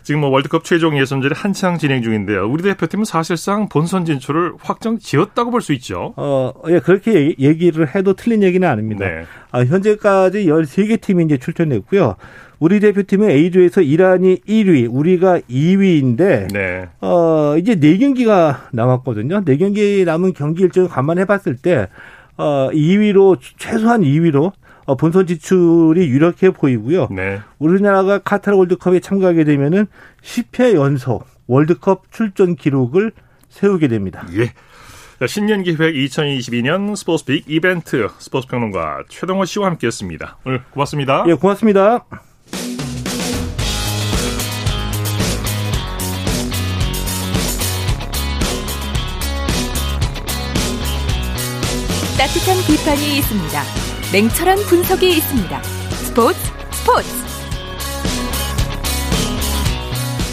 지금 0.04 0.20
뭐 0.22 0.30
월드컵 0.30 0.66
최종 0.66 0.98
예선전이 0.98 1.34
한창 1.36 1.78
진행 1.78 2.02
중인데요. 2.02 2.50
우리 2.50 2.62
대표팀은 2.64 3.06
사실상 3.06 3.70
본선 3.70 4.04
진출을 4.06 4.54
확정 4.60 5.00
지었다고 5.00 5.50
볼 5.52 5.62
수 5.62 5.72
있죠. 5.74 6.14
어, 6.18 6.52
예, 6.68 6.80
그렇게 6.80 7.34
얘기 7.40 7.72
를 7.72 7.96
해도 7.96 8.14
틀린 8.14 8.44
얘기는 8.44 8.68
아닙니다. 8.68 9.08
네. 9.08 9.24
아, 9.52 9.64
현재까지 9.64 10.46
13개 10.46 11.00
팀이 11.00 11.24
이제 11.24 11.38
출전했고요. 11.38 12.18
우리 12.60 12.80
대표팀은 12.82 13.30
A조에서 13.30 13.82
이란이 13.82 14.42
1위, 14.48 14.88
우리가 14.92 15.40
2위인데 15.50 16.52
네. 16.54 16.90
어, 17.02 17.56
이제 17.58 17.76
4경기가 17.76 18.58
남았거든요. 18.74 19.46
4경기 19.46 20.04
남은 20.06 20.34
경기 20.34 20.64
일정을 20.64 20.90
감안해 20.90 21.26
봤을 21.26 21.56
때 21.56 21.88
어, 22.36 22.70
2위로 22.74 23.38
최소한 23.58 24.02
2위로 24.02 24.48
어, 24.48 24.52
본선 24.98 25.28
지출이 25.28 26.08
유력해 26.10 26.52
보이고요. 26.52 27.08
네. 27.12 27.42
우리나라가 27.60 28.20
카타르 28.20 28.58
월드컵에 28.58 29.00
참가하게 29.00 29.44
되면은 29.44 29.88
10회 30.22 30.74
연속 30.76 31.26
월드컵 31.48 32.12
출전 32.12 32.56
기록을 32.56 33.12
세우게 33.50 33.88
됩니다. 33.88 34.26
예. 34.36 34.54
자, 35.20 35.28
신년 35.28 35.64
기획 35.64 35.78
2022년 35.94 36.96
스포츠픽 36.96 37.46
이벤트 37.48 38.10
스포츠 38.20 38.48
평론가 38.48 39.04
최동호 39.08 39.46
씨와 39.46 39.68
함께했습니다. 39.68 40.38
오늘 40.46 40.64
고맙습니다. 40.72 41.24
예, 41.28 41.34
고맙습니다. 41.34 42.06
따뜻한 52.18 52.58
비판이 52.68 53.18
있습니다. 53.18 53.83
냉철한 54.14 54.58
분석이 54.70 55.10
있습니다. 55.10 55.64
스포츠 55.64 56.38
스포츠 56.72 57.10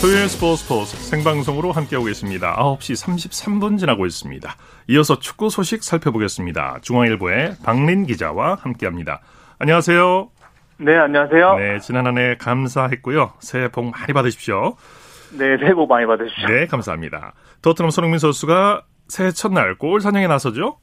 토요일 0.02 0.28
스포츠 0.28 0.62
스포츠 0.62 0.96
생방송으로 0.96 1.72
함께하고 1.72 2.04
계십니다. 2.06 2.54
9시 2.58 3.02
33분 3.06 3.78
지나고 3.78 4.04
있습니다. 4.06 4.54
이어서 4.88 5.18
축구 5.18 5.48
소식 5.50 5.82
살펴보겠습니다. 5.82 6.78
중앙일보의 6.82 7.56
박린 7.64 8.04
기자와 8.06 8.56
함께합니다. 8.60 9.20
안녕하세요. 9.58 10.28
네, 10.78 10.96
안녕하세요. 10.98 11.56
네, 11.56 11.78
지난 11.80 12.06
한 12.06 12.18
해 12.18 12.36
감사했고요. 12.38 13.32
새해 13.40 13.68
복 13.68 13.86
많이 13.90 14.12
받으십시오. 14.12 14.76
네, 15.38 15.56
새해 15.58 15.72
복 15.74 15.88
많이 15.88 16.06
받으십시오. 16.06 16.46
네, 16.48 16.66
감사합니다. 16.66 17.32
토트넘 17.62 17.90
손흥민 17.90 18.18
선수가 18.18 18.82
새해 19.08 19.30
첫날 19.30 19.76
골 19.76 20.00
사냥에 20.00 20.26
나서죠? 20.26 20.78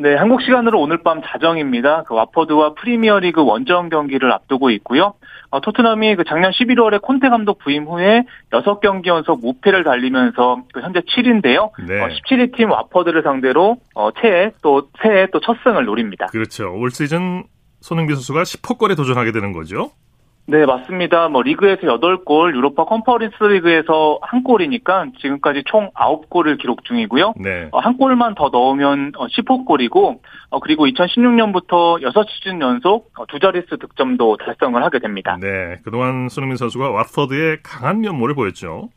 네, 0.00 0.14
한국 0.14 0.40
시간으로 0.40 0.80
오늘 0.80 1.02
밤 1.02 1.20
자정입니다. 1.22 2.04
그 2.04 2.14
와퍼드와 2.14 2.74
프리미어리그 2.74 3.44
원정 3.44 3.90
경기를 3.90 4.32
앞두고 4.32 4.70
있고요. 4.70 5.12
어, 5.50 5.60
토트넘이 5.60 6.16
그 6.16 6.24
작년 6.24 6.52
11월에 6.52 7.02
콘테 7.02 7.28
감독 7.28 7.58
부임 7.58 7.84
후에 7.84 8.24
6경기 8.50 9.06
연속 9.06 9.40
무패를 9.40 9.84
달리면서 9.84 10.62
그 10.72 10.80
현재 10.80 11.00
7인데요. 11.00 11.70
네. 11.86 12.00
어, 12.00 12.08
17위 12.08 12.56
팀 12.56 12.70
와퍼드를 12.70 13.22
상대로 13.22 13.76
어, 13.94 14.10
새해 14.20 14.52
또 14.62 14.88
새해 15.02 15.26
또 15.26 15.40
첫 15.40 15.56
승을 15.64 15.84
노립니다. 15.84 16.26
그렇죠. 16.26 16.72
올 16.74 16.90
시즌 16.90 17.44
손흥민 17.80 18.14
선수가 18.16 18.42
10호 18.42 18.78
골에 18.78 18.94
도전하게 18.94 19.32
되는 19.32 19.52
거죠. 19.52 19.90
네, 20.50 20.66
맞습니다. 20.66 21.28
뭐 21.28 21.42
리그에서 21.42 21.82
8골, 21.82 22.56
유로파 22.56 22.84
컨퍼런스 22.84 23.40
리그에서 23.40 24.18
한 24.20 24.42
골이니까 24.42 25.06
지금까지 25.20 25.62
총 25.66 25.90
9골을 25.92 26.58
기록 26.58 26.84
중이고요. 26.84 27.34
네. 27.36 27.68
어, 27.70 27.78
한 27.78 27.96
골만 27.96 28.34
더 28.34 28.48
넣으면 28.48 29.12
10호골이고 29.12 29.96
어, 29.96 30.18
어, 30.50 30.58
그리고 30.58 30.86
2016년부터 30.86 32.02
6시즌 32.02 32.60
연속 32.60 33.12
두 33.28 33.38
자릿수 33.38 33.78
득점도 33.78 34.38
달성을 34.38 34.82
하게 34.82 34.98
됩니다. 34.98 35.38
네, 35.40 35.76
그동안 35.84 36.28
손흥민 36.28 36.56
선수가 36.56 36.90
왓퍼드에 36.90 37.60
강한 37.62 38.00
면모를 38.00 38.34
보였죠. 38.34 38.88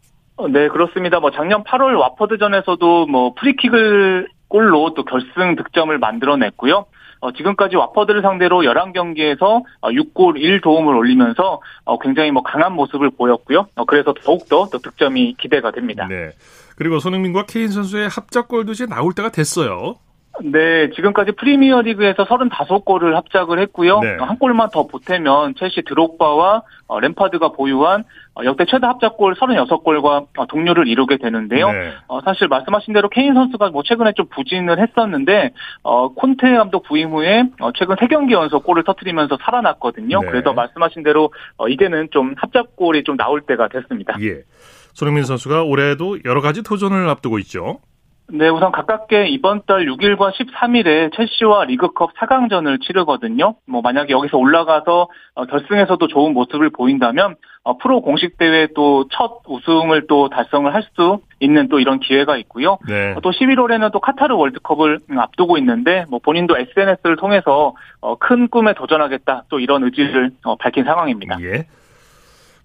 네, 0.49 0.67
그렇습니다. 0.69 1.19
뭐 1.19 1.29
작년 1.29 1.63
8월 1.63 1.99
왓퍼드전에서도 1.99 3.05
뭐 3.05 3.35
프리킥을 3.35 4.27
골로 4.47 4.93
또 4.95 5.03
결승 5.03 5.55
득점을 5.55 5.95
만들어냈고요. 5.99 6.85
어, 7.23 7.31
지금까지 7.31 7.77
와퍼드를 7.77 8.21
상대로 8.21 8.63
11경기에서 8.63 9.63
6골 9.81 10.35
1도움을 10.35 10.97
올리면서 10.97 11.61
어, 11.85 11.97
굉장히 11.99 12.31
뭐 12.31 12.43
강한 12.43 12.73
모습을 12.73 13.11
보였고요. 13.11 13.67
어, 13.75 13.85
그래서 13.85 14.13
더욱더 14.13 14.67
또 14.69 14.77
득점이 14.77 15.35
기대가 15.39 15.71
됩니다. 15.71 16.05
네. 16.09 16.31
그리고 16.75 16.99
손흥민과 16.99 17.45
케인 17.45 17.69
선수의 17.69 18.09
합작골도 18.09 18.73
이제 18.73 18.85
나올 18.87 19.13
때가 19.13 19.29
됐어요. 19.29 19.95
네, 20.41 20.89
지금까지 20.95 21.33
프리미어 21.33 21.81
리그에서 21.81 22.25
35골을 22.25 23.13
합작을 23.13 23.59
했고요. 23.59 23.99
네. 23.99 24.17
한 24.19 24.39
골만 24.39 24.69
더 24.71 24.87
보태면 24.87 25.53
첼시 25.59 25.83
드록바와 25.85 26.63
어, 26.87 26.99
램파드가 26.99 27.49
보유한 27.49 28.03
어, 28.35 28.43
역대 28.43 28.65
최다 28.65 28.87
합작골 28.89 29.35
36골과 29.35 30.27
어, 30.37 30.45
동료를 30.47 30.87
이루게 30.87 31.17
되는데요. 31.17 31.71
네. 31.71 31.93
어, 32.07 32.21
사실 32.21 32.47
말씀하신 32.47 32.93
대로 32.93 33.09
케인 33.09 33.35
선수가 33.35 33.69
뭐 33.69 33.83
최근에 33.83 34.13
좀 34.13 34.25
부진을 34.33 34.81
했었는데 34.81 35.51
어, 35.83 36.09
콘테 36.13 36.57
감독 36.57 36.83
부임 36.83 37.11
후에 37.11 37.43
어, 37.59 37.71
최근 37.73 37.95
3경기 37.95 38.31
연속 38.31 38.63
골을 38.63 38.83
터뜨리면서 38.85 39.37
살아났거든요. 39.39 40.19
네. 40.19 40.27
그래서 40.27 40.53
말씀하신 40.53 41.03
대로 41.03 41.31
어, 41.57 41.67
이제는 41.67 42.09
좀 42.11 42.33
합작골이 42.37 43.03
좀 43.03 43.17
나올 43.17 43.41
때가 43.41 43.67
됐습니다. 43.67 44.15
예. 44.21 44.41
손흥민 44.93 45.23
선수가 45.23 45.63
올해도 45.63 46.19
여러 46.25 46.41
가지 46.41 46.63
도전을 46.63 47.07
앞두고 47.09 47.37
있죠. 47.39 47.79
네, 48.29 48.49
우선 48.49 48.71
가깝게 48.71 49.27
이번 49.27 49.61
달 49.67 49.85
6일과 49.85 50.31
13일에 50.33 51.15
첼시와 51.15 51.65
리그컵 51.65 52.15
4강전을 52.15 52.81
치르거든요. 52.81 53.55
뭐 53.67 53.81
만약에 53.81 54.11
여기서 54.11 54.37
올라가서 54.37 55.07
어, 55.35 55.45
결승에서도 55.45 56.07
좋은 56.07 56.33
모습을 56.33 56.69
보인다면 56.71 57.35
어, 57.63 57.77
프로 57.77 58.01
공식 58.01 58.37
대회 58.37 58.67
또 58.75 59.05
첫 59.11 59.41
우승을 59.47 60.07
또 60.07 60.29
달성을 60.29 60.73
할 60.73 60.83
수 60.95 61.19
있는 61.39 61.69
또 61.69 61.79
이런 61.79 61.99
기회가 61.99 62.37
있고요. 62.37 62.77
네. 62.87 63.13
어, 63.13 63.19
또 63.21 63.31
11월에는 63.31 63.91
또 63.91 63.99
카타르 63.99 64.35
월드컵을 64.35 64.99
음, 65.11 65.19
앞두고 65.19 65.57
있는데 65.59 66.05
뭐 66.09 66.19
본인도 66.19 66.57
SNS를 66.57 67.17
통해서 67.17 67.75
어, 68.01 68.15
큰 68.17 68.47
꿈에 68.47 68.73
도전하겠다 68.73 69.43
또 69.49 69.59
이런 69.59 69.83
의지를 69.83 70.31
어, 70.43 70.55
밝힌 70.55 70.85
상황입니다. 70.85 71.37
예. 71.41 71.67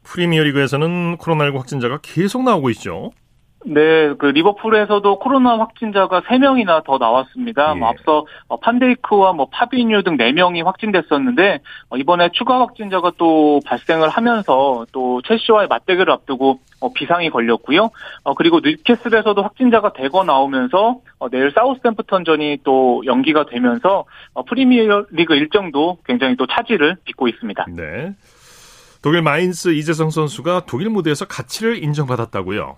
프리미어리그에서는 0.04 1.18
코로나19 1.18 1.56
확진자가 1.56 1.98
계속 2.02 2.42
나오고 2.44 2.70
있죠. 2.70 3.10
네, 3.64 4.14
그 4.18 4.26
리버풀에서도 4.26 5.18
코로나 5.18 5.58
확진자가 5.58 6.20
3명이나 6.22 6.84
더 6.84 6.98
나왔습니다. 6.98 7.72
예. 7.74 7.78
뭐 7.78 7.88
앞서 7.88 8.24
어, 8.46 8.60
판데이크와 8.60 9.32
뭐 9.32 9.48
파비뉴 9.50 10.04
등 10.04 10.16
4명이 10.16 10.64
확진됐었는데 10.64 11.60
어, 11.90 11.96
이번에 11.96 12.30
추가 12.32 12.60
확진자가 12.60 13.12
또 13.18 13.60
발생을 13.66 14.08
하면서 14.08 14.86
또 14.92 15.20
첼시와의 15.22 15.68
맞대결을 15.68 16.12
앞두고 16.12 16.60
어, 16.80 16.92
비상이 16.92 17.30
걸렸고요. 17.30 17.90
어, 18.22 18.34
그리고 18.34 18.60
뉴캐슬에서도 18.60 19.42
확진자가 19.42 19.92
대거 19.92 20.22
나오면서 20.24 21.00
어, 21.18 21.28
내일 21.28 21.50
사우스템프턴전이 21.50 22.58
또 22.62 23.02
연기가 23.06 23.44
되면서 23.46 24.04
어, 24.34 24.44
프리미어리그 24.44 25.34
일정도 25.34 25.98
굉장히 26.06 26.36
또 26.36 26.46
차질을 26.46 26.96
빚고 27.04 27.26
있습니다. 27.26 27.66
네. 27.76 28.12
독일 29.02 29.22
마인츠 29.22 29.74
이재성 29.74 30.10
선수가 30.10 30.62
독일 30.66 30.90
무대에서 30.90 31.24
가치를 31.26 31.82
인정받았다고요. 31.82 32.76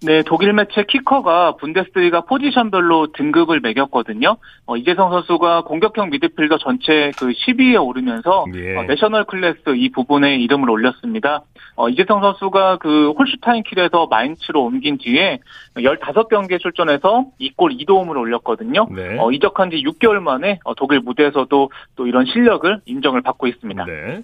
네, 0.00 0.22
독일 0.22 0.52
매체 0.52 0.84
키커가 0.84 1.56
분데스리가 1.56 2.20
포지션별로 2.22 3.08
등급을 3.12 3.60
매겼거든요. 3.60 4.36
어, 4.66 4.76
이재성 4.76 5.10
선수가 5.10 5.62
공격형 5.62 6.10
미드필더 6.10 6.58
전체 6.58 7.10
그 7.18 7.32
10위에 7.32 7.84
오르면서 7.84 8.44
예. 8.54 8.76
어, 8.76 8.84
내셔널 8.84 9.24
클래스 9.24 9.74
이 9.76 9.90
부분에 9.90 10.36
이름을 10.36 10.70
올렸습니다. 10.70 11.42
어, 11.74 11.88
이재성 11.88 12.20
선수가 12.20 12.78
그 12.78 13.10
홀슈타인 13.18 13.64
킬에서 13.64 14.06
마인츠로 14.06 14.62
옮긴 14.64 14.98
뒤에 14.98 15.40
15경기에 15.74 16.60
출전해서 16.60 17.26
2골 17.40 17.80
2도움을 17.80 18.16
올렸거든요. 18.16 18.86
네. 18.94 19.16
어, 19.18 19.32
이적한 19.32 19.70
지 19.70 19.82
6개월 19.82 20.20
만에 20.20 20.60
어, 20.64 20.74
독일 20.74 21.00
무대에서도 21.00 21.70
또 21.96 22.06
이런 22.06 22.24
실력을 22.26 22.80
인정을 22.86 23.22
받고 23.22 23.48
있습니다. 23.48 23.84
네. 23.84 24.22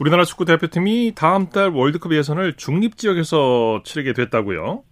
우리나라 0.00 0.24
축구 0.24 0.44
대표팀이 0.44 1.12
다음 1.16 1.48
달 1.50 1.70
월드컵 1.70 2.12
예선을 2.14 2.54
중립 2.54 2.96
지역에서 2.96 3.82
치르게 3.84 4.12
됐다고요. 4.12 4.84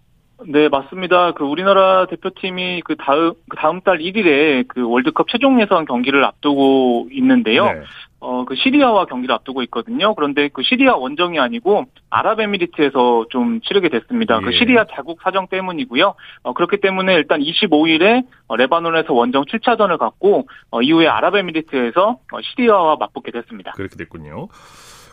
네, 0.47 0.69
맞습니다. 0.69 1.33
그 1.33 1.43
우리나라 1.43 2.05
대표팀이 2.07 2.81
그 2.83 2.95
다음 2.95 3.33
그 3.49 3.57
다음 3.57 3.81
달 3.81 3.99
1일에 3.99 4.67
그 4.67 4.87
월드컵 4.87 5.27
최종 5.29 5.61
예선 5.61 5.85
경기를 5.85 6.23
앞두고 6.23 7.09
있는데요. 7.11 7.65
네. 7.65 7.81
어, 8.19 8.45
그 8.45 8.55
시리아와 8.55 9.05
경기를 9.05 9.33
앞두고 9.33 9.63
있거든요. 9.63 10.13
그런데 10.13 10.47
그 10.49 10.61
시리아 10.61 10.95
원정이 10.95 11.39
아니고 11.39 11.85
아랍에미리트에서 12.11 13.25
좀 13.31 13.61
치르게 13.61 13.89
됐습니다. 13.89 14.37
예. 14.41 14.45
그 14.45 14.51
시리아 14.51 14.85
자국 14.93 15.19
사정 15.23 15.47
때문이고요. 15.47 16.13
어, 16.43 16.53
그렇기 16.53 16.81
때문에 16.81 17.15
일단 17.15 17.41
25일에 17.41 18.23
어, 18.47 18.55
레바논에서 18.55 19.13
원정 19.13 19.45
7차전을 19.45 19.97
갖고 19.97 20.47
어, 20.69 20.81
이후에 20.81 21.07
아랍에미리트에서 21.07 22.19
어, 22.31 22.41
시리아와 22.41 22.97
맞붙게 22.99 23.31
됐습니다. 23.31 23.71
그렇게 23.71 23.95
됐군요. 23.95 24.49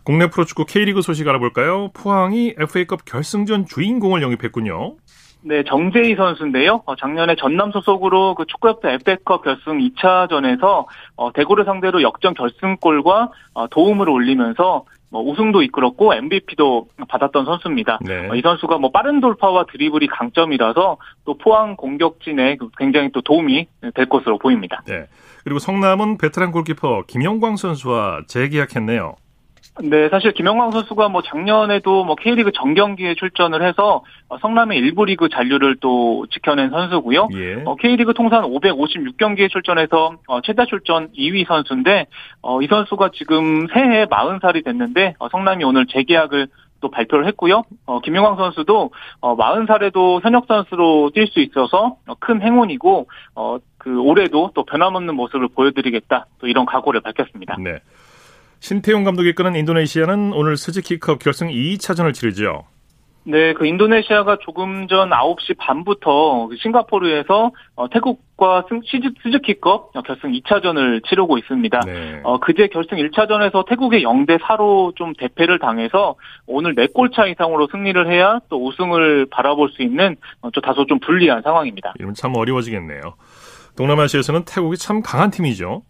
국내 0.08 0.30
프로축구 0.30 0.64
K리그 0.64 1.02
소식 1.02 1.28
알아볼까요? 1.28 1.90
포항이 1.92 2.54
FA컵 2.58 3.04
결승전 3.04 3.66
주인공을 3.66 4.22
영입했군요. 4.22 4.94
네, 5.42 5.62
정재희 5.64 6.14
선수인데요. 6.14 6.82
어, 6.86 6.96
작년에 6.96 7.36
전남 7.36 7.72
소속으로 7.72 8.34
그 8.34 8.46
축구협회 8.46 8.94
FA컵 8.94 9.44
결승 9.44 9.76
2차전에서 9.76 10.86
어, 11.16 11.32
대구를 11.34 11.66
상대로 11.66 12.00
역전 12.00 12.32
결승골과 12.32 13.32
어, 13.52 13.68
도움을 13.68 14.08
올리면서 14.08 14.86
뭐 15.10 15.22
우승도 15.30 15.60
이끌었고 15.60 16.14
MVP도 16.14 16.88
받았던 17.06 17.44
선수입니다. 17.44 17.98
네. 18.00 18.30
어, 18.30 18.34
이 18.34 18.40
선수가 18.40 18.78
뭐 18.78 18.90
빠른 18.90 19.20
돌파와 19.20 19.66
드리블이 19.70 20.06
강점이라서 20.06 20.96
또 21.26 21.36
포항 21.36 21.76
공격진에 21.76 22.56
그 22.56 22.70
굉장히 22.78 23.10
또 23.12 23.20
도움이 23.20 23.66
될 23.94 24.08
것으로 24.08 24.38
보입니다. 24.38 24.80
네. 24.86 25.04
그리고 25.44 25.58
성남은 25.58 26.16
베테랑 26.16 26.50
골키퍼 26.52 27.02
김영광 27.08 27.56
선수와 27.56 28.22
재계약했네요. 28.26 29.14
네, 29.82 30.08
사실 30.08 30.32
김영광 30.32 30.72
선수가 30.72 31.08
뭐 31.08 31.22
작년에도 31.22 32.04
뭐 32.04 32.16
K리그 32.16 32.52
정경기에 32.52 33.14
출전을 33.14 33.62
해서 33.62 34.02
어, 34.28 34.38
성남의 34.38 34.78
일부 34.78 35.04
리그 35.04 35.28
잔류를 35.28 35.76
또 35.80 36.26
지켜낸 36.30 36.70
선수고요. 36.70 37.28
예. 37.34 37.62
어, 37.64 37.76
K리그 37.76 38.14
통산 38.14 38.42
556경기에 38.42 39.50
출전해서 39.50 40.16
어, 40.26 40.40
최다 40.40 40.66
출전 40.66 41.10
2위 41.12 41.46
선수인데 41.46 42.06
어, 42.42 42.60
이 42.60 42.66
선수가 42.66 43.10
지금 43.14 43.66
새해 43.72 44.06
40살이 44.06 44.64
됐는데 44.64 45.14
어, 45.18 45.28
성남이 45.28 45.64
오늘 45.64 45.86
재계약을 45.86 46.48
또 46.80 46.90
발표를 46.90 47.26
했고요. 47.26 47.62
어, 47.86 48.00
김용광 48.00 48.36
선수도 48.36 48.90
어, 49.20 49.36
40살에도 49.36 50.22
현역 50.22 50.46
선수로 50.46 51.10
뛸 51.14 51.28
수 51.28 51.40
있어서 51.40 51.96
어, 52.06 52.14
큰 52.18 52.42
행운이고 52.42 53.08
어, 53.34 53.58
그 53.78 54.00
올해도 54.00 54.52
또 54.54 54.64
변함없는 54.64 55.14
모습을 55.14 55.48
보여드리겠다. 55.54 56.26
또 56.38 56.46
이런 56.46 56.66
각오를 56.66 57.00
밝혔습니다. 57.00 57.56
네. 57.58 57.78
신태용 58.60 59.04
감독이 59.04 59.30
이끄는 59.30 59.54
인도네시아는 59.56 60.32
오늘 60.32 60.56
스즈키컵 60.56 61.20
결승 61.20 61.48
2차전을 61.48 62.12
치르죠. 62.12 62.64
네, 63.24 63.52
그 63.52 63.66
인도네시아가 63.66 64.38
조금 64.40 64.88
전 64.88 65.10
9시 65.10 65.58
반부터 65.58 66.46
그 66.48 66.56
싱가포르에서 66.56 67.50
어, 67.74 67.90
태국과 67.90 68.64
스즈키컵 69.22 69.92
결승 69.92 70.32
2차전을 70.32 71.06
치르고 71.06 71.36
있습니다. 71.36 71.80
네. 71.84 72.20
어, 72.24 72.38
그제 72.38 72.68
결승 72.68 72.96
1차전에서 72.96 73.68
태국의 73.68 74.02
0대 74.02 74.38
4로 74.40 74.96
좀 74.96 75.12
대패를 75.18 75.58
당해서 75.58 76.14
오늘 76.46 76.74
4골 76.74 77.14
차 77.14 77.26
이상으로 77.26 77.68
승리를 77.70 78.10
해야 78.10 78.40
또 78.48 78.66
우승을 78.66 79.26
바라볼 79.30 79.68
수 79.72 79.82
있는 79.82 80.16
어, 80.40 80.50
좀 80.50 80.62
다소 80.62 80.86
좀 80.86 80.98
불리한 80.98 81.42
상황입니다. 81.42 81.92
이러면 81.98 82.14
참 82.14 82.34
어려워지겠네요. 82.34 83.00
동남아시아에서는 83.76 84.44
태국이 84.46 84.78
참 84.78 85.02
강한 85.02 85.30
팀이죠. 85.30 85.82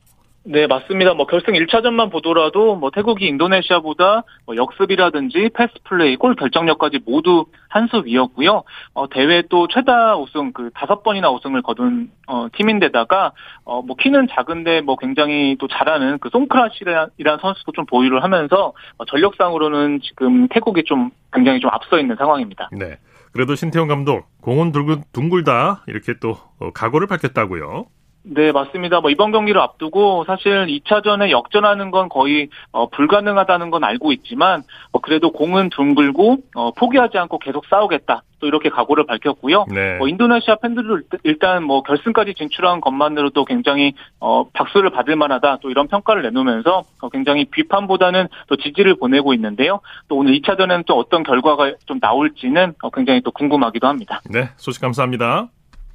네, 0.51 0.67
맞습니다. 0.67 1.13
뭐 1.13 1.27
결승 1.27 1.53
1차전만 1.53 2.11
보더라도 2.11 2.75
뭐 2.75 2.91
태국이 2.91 3.27
인도네시아보다 3.27 4.23
뭐 4.47 4.57
역습이라든지 4.57 5.51
패스 5.55 5.75
플레이, 5.85 6.17
골 6.17 6.35
결정력까지 6.37 7.01
모두 7.05 7.45
한 7.69 7.89
수 7.89 8.03
위였고요. 8.05 8.65
어, 8.95 9.09
대회 9.09 9.43
또 9.49 9.67
최다 9.69 10.17
우승 10.17 10.53
그 10.53 10.71
다섯 10.75 11.03
번이나 11.03 11.31
우승을 11.31 11.63
거둔 11.63 12.11
어, 12.27 12.49
팀인데다가 12.53 13.33
어, 13.65 13.83
뭐 13.83 13.97
키는 13.97 14.29
작은데 14.31 14.81
뭐 14.81 14.97
굉장히 14.97 15.57
또 15.59 15.69
잘하는 15.69 16.19
그 16.19 16.29
송크라시라는 16.31 17.39
선수도 17.41 17.73
좀 17.73 17.85
보유를 17.87 18.23
하면서 18.23 18.73
어, 18.97 19.05
전력상으로는 19.05 20.01
지금 20.03 20.49
태국이 20.49 20.85
좀 20.85 21.11
굉장히 21.33 21.61
좀 21.61 21.71
앞서 21.73 21.99
있는 21.99 22.17
상황입니다. 22.17 22.71
네. 22.73 22.99
그래도 23.33 23.55
신태용 23.55 23.89
감독 23.89 24.27
공은 24.41 24.73
둥글, 24.73 25.03
둥글다 25.13 25.85
이렇게 25.87 26.15
또 26.21 26.37
어, 26.59 26.71
각오를 26.73 27.07
밝혔다고요. 27.07 27.87
네, 28.31 28.53
맞습니다. 28.53 29.01
뭐 29.01 29.11
이번 29.11 29.33
경기를 29.33 29.61
앞두고 29.61 30.25
사실 30.27 30.67
2차전에 30.67 31.31
역전하는 31.31 31.91
건 31.91 32.09
거의 32.09 32.49
어, 32.73 32.89
불가능하다는 32.91 33.71
건 33.71 33.85
알고 33.85 34.13
있지만 34.13 34.63
어, 34.93 35.01
그래도 35.01 35.31
공은 35.33 35.71
둥글고 35.71 36.37
어, 36.55 36.71
포기하지 36.73 37.17
않고 37.19 37.39
계속 37.39 37.65
싸우겠다. 37.67 38.23
또 38.41 38.47
이렇게 38.47 38.69
각오를 38.69 39.05
밝혔고요. 39.07 39.65
네. 39.69 39.97
뭐 39.99 40.07
인도네시아 40.09 40.57
팬들도 40.57 40.97
일단- 40.99 41.21
일단 41.25 41.65
뭐 41.65 41.83
결승까지 41.83 42.35
진출한 42.35 42.81
것만으로도 42.81 43.45
굉장히 43.47 43.95
어, 44.21 44.45
박수를 44.53 44.91
받을 44.91 45.17
만하다. 45.17 45.59
또 45.63 45.71
이런 45.71 45.89
평가를 45.89 46.23
내놓으면서 46.23 46.85
어, 47.01 47.09
굉장히 47.09 47.47
비판보다는 47.47 48.29
또 48.49 48.57
지지를 48.57 48.97
보내고 48.97 49.33
있는데요. 49.35 49.81
또 50.09 50.17
오늘 50.17 50.35
2차전에는 50.39 50.85
또 50.87 50.97
어떤 50.99 51.23
결과가 51.23 51.73
좀 51.87 51.99
나올지는 52.01 52.75
어, 52.83 52.91
굉장히 52.91 53.23
또 53.23 53.31
궁금하기도 53.33 53.87
합니다. 53.89 54.21
네. 54.31 54.51
소식 54.57 54.83
감사합니다. 54.83 55.49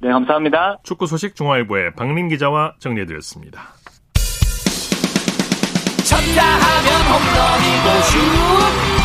네, 0.04 0.10
감사합니다. 0.10 0.76
축구 0.82 1.06
소식 1.06 1.34
중화일보의 1.34 1.94
박린 1.94 2.28
기자와 2.28 2.74
정리해드렸습니다. 2.78 3.72
쳤다 6.04 6.44
하면 6.44 7.00
홈런이고 7.08 8.02
슛 8.02 8.18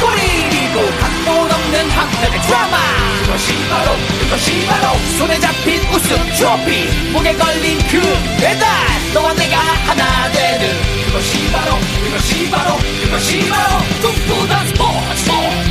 골이고 0.02 1.00
각본 1.00 1.52
없는 1.52 1.90
한편의 1.90 2.42
드라마 2.42 2.78
그것이 3.24 3.54
바로 3.70 3.92
그것이 4.20 4.68
바로 4.68 4.98
손에 5.18 5.40
잡힌 5.40 5.80
우승 5.96 6.18
트로피 6.36 7.12
목에 7.14 7.34
걸린 7.34 7.78
그 7.88 8.02
배달 8.42 8.68
너와 9.14 9.34
내가 9.36 9.58
하나 9.58 10.30
되는 10.34 10.68
그것이 11.06 11.50
바로 11.54 11.76
그것이 12.04 12.52
바로 12.52 12.76
그것이 13.06 13.50
바로 13.50 13.78
꿈꾸던 14.02 14.68
스포츠 14.68 15.69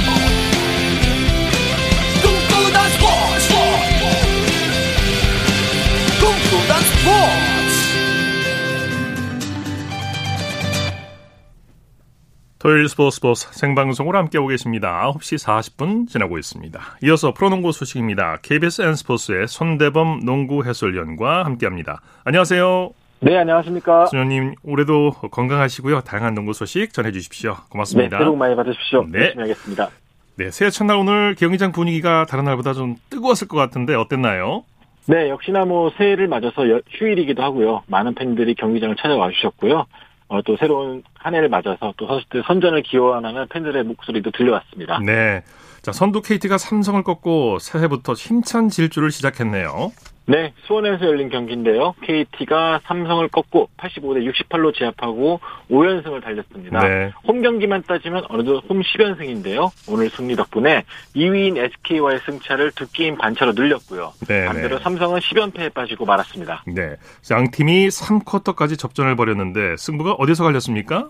토요일 12.69 12.87
스포츠 12.87 13.17
스포츠 13.17 13.49
생방송으로 13.53 14.19
함께하고 14.19 14.49
계십니다. 14.49 15.11
9시 15.15 15.43
40분 15.43 16.07
지나고 16.07 16.37
있습니다. 16.37 16.79
이어서 17.05 17.33
프로농구 17.33 17.73
소식입니다. 17.73 18.37
KBS 18.43 18.83
N스포츠의 18.83 19.49
손대범 19.49 20.21
농구 20.27 20.63
해설위원과 20.67 21.47
함께합니다. 21.47 22.03
안녕하세요. 22.25 22.91
네, 23.21 23.39
안녕하십니까. 23.39 24.05
수녀님 24.05 24.55
올해도 24.63 25.13
건강하시고요. 25.31 26.03
다양한 26.03 26.35
농구 26.35 26.53
소식 26.53 26.93
전해주십시오. 26.93 27.57
고맙습니다. 27.71 28.19
네, 28.19 28.23
새해 28.25 28.29
복 28.29 28.37
많이 28.37 28.55
받으십시오. 28.55 29.07
네. 29.11 29.19
열심히 29.21 29.41
하겠습니다. 29.45 29.89
네, 30.37 30.51
새해 30.51 30.71
첫날 30.71 30.99
오늘 30.99 31.35
경기장 31.37 31.73
분위기가 31.73 32.27
다른 32.27 32.45
날보다 32.45 32.75
좀 32.75 32.97
뜨거웠을 33.09 33.49
것 33.49 33.57
같은데 33.57 33.95
어땠나요? 33.95 34.65
네, 35.07 35.31
역시나 35.31 35.65
뭐 35.65 35.91
새해를 35.97 36.29
맞아서 36.29 36.69
여- 36.69 36.83
휴일이기도 36.91 37.43
하고요. 37.43 37.83
많은 37.87 38.15
팬들이 38.15 38.55
경기장을 38.55 38.95
찾아와 38.97 39.31
주셨고요. 39.31 39.87
어, 40.29 40.43
또 40.43 40.57
새로운 40.59 41.03
한 41.15 41.35
해를 41.35 41.49
맞아서 41.49 41.93
또 41.97 42.07
선수들 42.07 42.45
선전을 42.47 42.83
기원하는 42.83 43.47
팬들의 43.49 43.83
목소리도 43.85 44.31
들려왔습니다. 44.31 45.01
네. 45.01 45.43
자, 45.83 45.93
선두 45.93 46.23
KT가 46.23 46.59
삼성을 46.59 47.03
꺾고 47.03 47.59
새해부터 47.61 48.13
힘찬 48.13 48.69
질주를 48.69 49.11
시작했네요. 49.11 49.93
네, 50.29 50.53
수원에서 50.67 51.07
열린 51.07 51.31
경기인데요. 51.31 51.95
KT가 52.03 52.81
삼성을 52.85 53.27
꺾고 53.29 53.71
85대 53.79 54.31
68로 54.31 54.75
제압하고 54.75 55.41
5연승을 55.71 56.23
달렸습니다. 56.23 56.81
네. 56.81 57.13
홈 57.27 57.41
경기만 57.41 57.85
따지면 57.85 58.25
어느덧 58.29 58.63
홈 58.69 58.83
10연승인데요. 58.83 59.71
오늘 59.91 60.11
승리 60.11 60.37
덕분에 60.37 60.85
2위인 61.17 61.57
SK와의 61.57 62.21
승차를 62.27 62.73
두 62.73 62.87
게임 62.93 63.17
반차로 63.17 63.53
늘렸고요. 63.53 64.13
네, 64.29 64.45
반대로 64.45 64.77
네. 64.77 64.85
삼성은 64.85 65.21
10연패에 65.21 65.73
빠지고 65.73 66.05
말았습니다. 66.05 66.63
네. 66.67 66.97
양 67.31 67.51
팀이 67.51 67.89
3쿼터까지 67.89 68.79
접전을 68.79 69.17
벌였는데 69.17 69.77
승부가 69.79 70.13
어디서 70.13 70.45
갈렸습니까? 70.45 71.09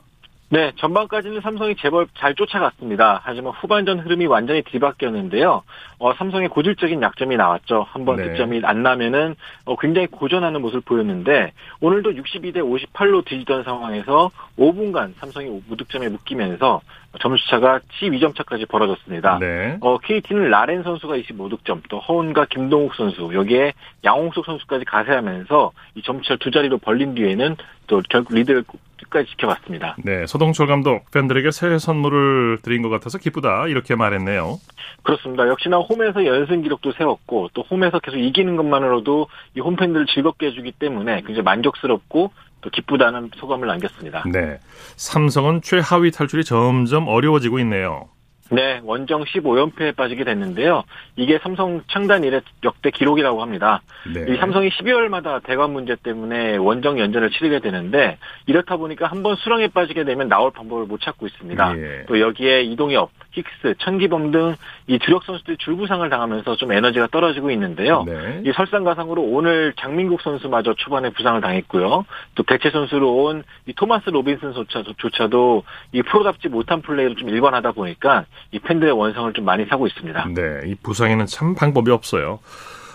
네, 0.51 0.73
전반까지는 0.77 1.43
삼성이 1.43 1.77
제법 1.77 2.09
잘 2.17 2.35
쫓아갔습니다. 2.35 3.21
하지만 3.23 3.53
후반전 3.53 3.99
흐름이 4.01 4.25
완전히 4.27 4.63
뒤바뀌었는데요. 4.63 5.63
어, 5.99 6.15
삼성의 6.15 6.49
고질적인 6.49 7.03
약점이 7.03 7.37
나왔죠. 7.37 7.87
한번 7.91 8.17
네. 8.17 8.29
득점이 8.29 8.63
안 8.65 8.83
나면은 8.83 9.35
어, 9.67 9.77
굉장히 9.77 10.07
고전하는 10.07 10.63
모습을 10.63 10.81
보였는데 10.81 11.53
오늘도 11.83 12.13
62대 12.13 12.57
58로 12.57 13.27
뒤지던 13.27 13.65
상황에서 13.65 14.31
5분간 14.59 15.13
삼성이 15.19 15.63
무득점에 15.69 16.09
묶이면서 16.09 16.81
점수차가 17.21 17.81
12점 18.01 18.37
차까지 18.37 18.67
벌어졌습니다. 18.67 19.39
네. 19.39 19.79
어, 19.81 19.99
KT는 19.99 20.51
라렌 20.51 20.83
선수가 20.83 21.17
25득점, 21.17 21.83
또 21.89 21.99
허운과 22.01 22.47
김동욱 22.47 22.95
선수, 22.95 23.31
여기에 23.33 23.73
양홍석 24.05 24.45
선수까지 24.45 24.85
가세하면서 24.85 25.73
이 25.95 26.03
점수차를 26.03 26.39
두 26.39 26.51
자리로 26.51 26.79
벌린 26.79 27.15
뒤에는 27.15 27.57
또 27.87 28.03
결국 28.09 28.35
리드를 28.35 28.65
끝까지 29.09 29.31
지켜갔습니다. 29.31 29.97
네, 30.05 30.27
서동철 30.27 30.67
감독 30.67 31.11
팬들에게 31.11 31.51
새해 31.51 31.79
선물을 31.79 32.59
드린 32.63 32.83
것 32.83 32.89
같아서 32.89 33.19
기쁘다 33.19 33.67
이렇게 33.69 33.95
말했네요. 33.95 34.59
그렇습니다. 35.03 35.49
역시나 35.49 35.79
홈에서 35.79 36.25
연승 36.27 36.63
기록도 36.63 36.93
세웠고 36.93 37.51
또 37.55 37.63
홈에서 37.63 37.99
계속 38.01 38.19
이기는 38.19 38.57
것만으로도 38.57 39.29
이 39.57 39.61
홈팬들을 39.61 40.07
즐겁게 40.07 40.49
해주기 40.49 40.73
때문에 40.73 41.23
굉장히 41.23 41.43
만족스럽고 41.43 42.33
또 42.61 42.71
기쁘다는 42.71 43.31
소감을 43.37 43.67
남겼습니다. 43.69 44.25
네, 44.33 44.59
삼성은 44.97 45.63
최하위 45.63 46.11
탈출이 46.11 46.45
점점 46.45 47.09
어려워지고 47.09 47.59
있네요. 47.61 48.09
네, 48.51 48.81
원정 48.85 49.25
15연패에 49.25 49.95
빠지게 49.97 50.25
됐는데요. 50.25 50.85
이게 51.17 51.39
삼성 51.43 51.83
창단 51.89 52.25
이래 52.25 52.41
역대 52.65 52.91
기록이라고 52.91 53.43
합니다. 53.43 53.83
네. 54.13 54.25
이 54.33 54.37
삼성이 54.39 54.71
12월마다 54.71 55.43
대관 55.43 55.73
문제 55.73 55.97
때문에 55.97 56.57
원정 56.57 56.99
연전을 56.99 57.31
치르게 57.31 57.61
되는데 57.61 58.19
이렇다 58.47 58.77
보니까 58.77 59.07
한번 59.07 59.37
수렁에 59.37 59.69
빠지게 59.69 60.05
되면 60.05 60.29
나올 60.29 60.51
방법을 60.51 60.87
못 60.87 61.01
찾고 61.01 61.27
있습니다. 61.27 61.79
예. 61.79 62.05
또 62.07 62.21
여기에 62.21 62.63
이동엽, 62.63 63.11
힉스, 63.35 63.79
천기범 63.79 64.31
등 64.31 64.55
이 64.87 64.99
주력 64.99 65.23
선수들이 65.25 65.59
줄부상을 65.59 66.09
당하면서 66.09 66.57
좀 66.57 66.73
에너지가 66.73 67.09
떨어지고 67.09 67.51
있는데요. 67.51 68.05
네. 68.05 68.43
이 68.47 68.53
설상가상으로 68.53 69.23
오늘 69.23 69.75
장민국 69.79 70.23
선수마저 70.23 70.73
초반에 70.75 71.11
부상을 71.11 71.39
당했고요. 71.43 72.07
또 72.35 72.43
대체 72.45 72.71
선수로 72.71 73.15
온 73.25 73.45
이 73.67 73.75
토마스 73.75 74.09
로빈슨 74.09 74.55
조차도, 74.55 74.95
조차도 74.95 75.63
이 75.93 76.03
프로답지 76.03 76.49
못한 76.49 76.81
플레이로 76.81 77.15
좀 77.17 77.29
일관하다 77.29 77.73
보니까 77.73 78.25
이 78.53 78.59
팬들의 78.59 78.93
원성을 78.93 79.33
좀 79.33 79.45
많이 79.45 79.65
사고 79.67 79.87
있습니다. 79.87 80.29
네, 80.35 80.43
이 80.67 80.75
부상에는 80.77 81.27
참 81.27 81.55
방법이 81.55 81.91
없어요. 81.91 82.39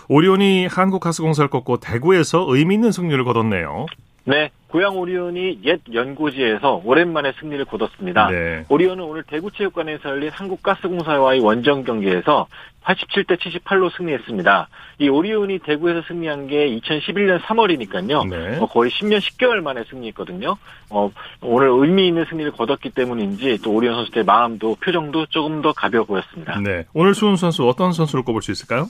오리온이 0.08 0.66
한국가스공사를 0.66 1.48
꺾고 1.48 1.78
대구에서 1.78 2.44
의미 2.48 2.74
있는 2.74 2.92
승리를 2.92 3.22
거뒀네요. 3.24 3.86
네, 4.26 4.50
고양 4.68 4.96
오리온이 4.96 5.60
옛 5.64 5.80
연고지에서 5.92 6.82
오랜만에 6.84 7.32
승리를 7.38 7.64
거뒀습니다. 7.66 8.28
네. 8.30 8.64
오리온은 8.68 9.04
오늘 9.04 9.22
대구체육관에서 9.22 10.08
열린 10.08 10.30
한국가스공사와의 10.30 11.40
원정 11.40 11.84
경기에서 11.84 12.48
87대 12.84 13.38
78로 13.38 13.94
승리했습니다. 13.96 14.68
이 14.98 15.08
오리온이 15.08 15.60
대구에서 15.60 16.02
승리한 16.08 16.48
게 16.48 16.68
2011년 16.78 17.40
3월이니까요. 17.42 18.28
네. 18.28 18.58
어, 18.58 18.66
거의 18.66 18.90
10년 18.90 19.18
10개월 19.18 19.60
만에 19.60 19.84
승리했거든요. 19.88 20.56
어, 20.90 21.10
오늘 21.42 21.68
의미 21.68 22.08
있는 22.08 22.24
승리를 22.28 22.50
거뒀기 22.52 22.90
때문인지 22.90 23.58
또 23.62 23.72
오리온 23.74 23.94
선수들의 23.94 24.24
마음도 24.24 24.76
표정도 24.76 25.26
조금 25.26 25.62
더 25.62 25.72
가벼워 25.72 26.04
보였습니다. 26.04 26.58
네. 26.60 26.84
오늘 26.94 27.14
수훈 27.14 27.36
선수 27.36 27.66
어떤 27.68 27.92
선수를 27.92 28.24
꼽을 28.24 28.42
수 28.42 28.50
있을까요? 28.50 28.86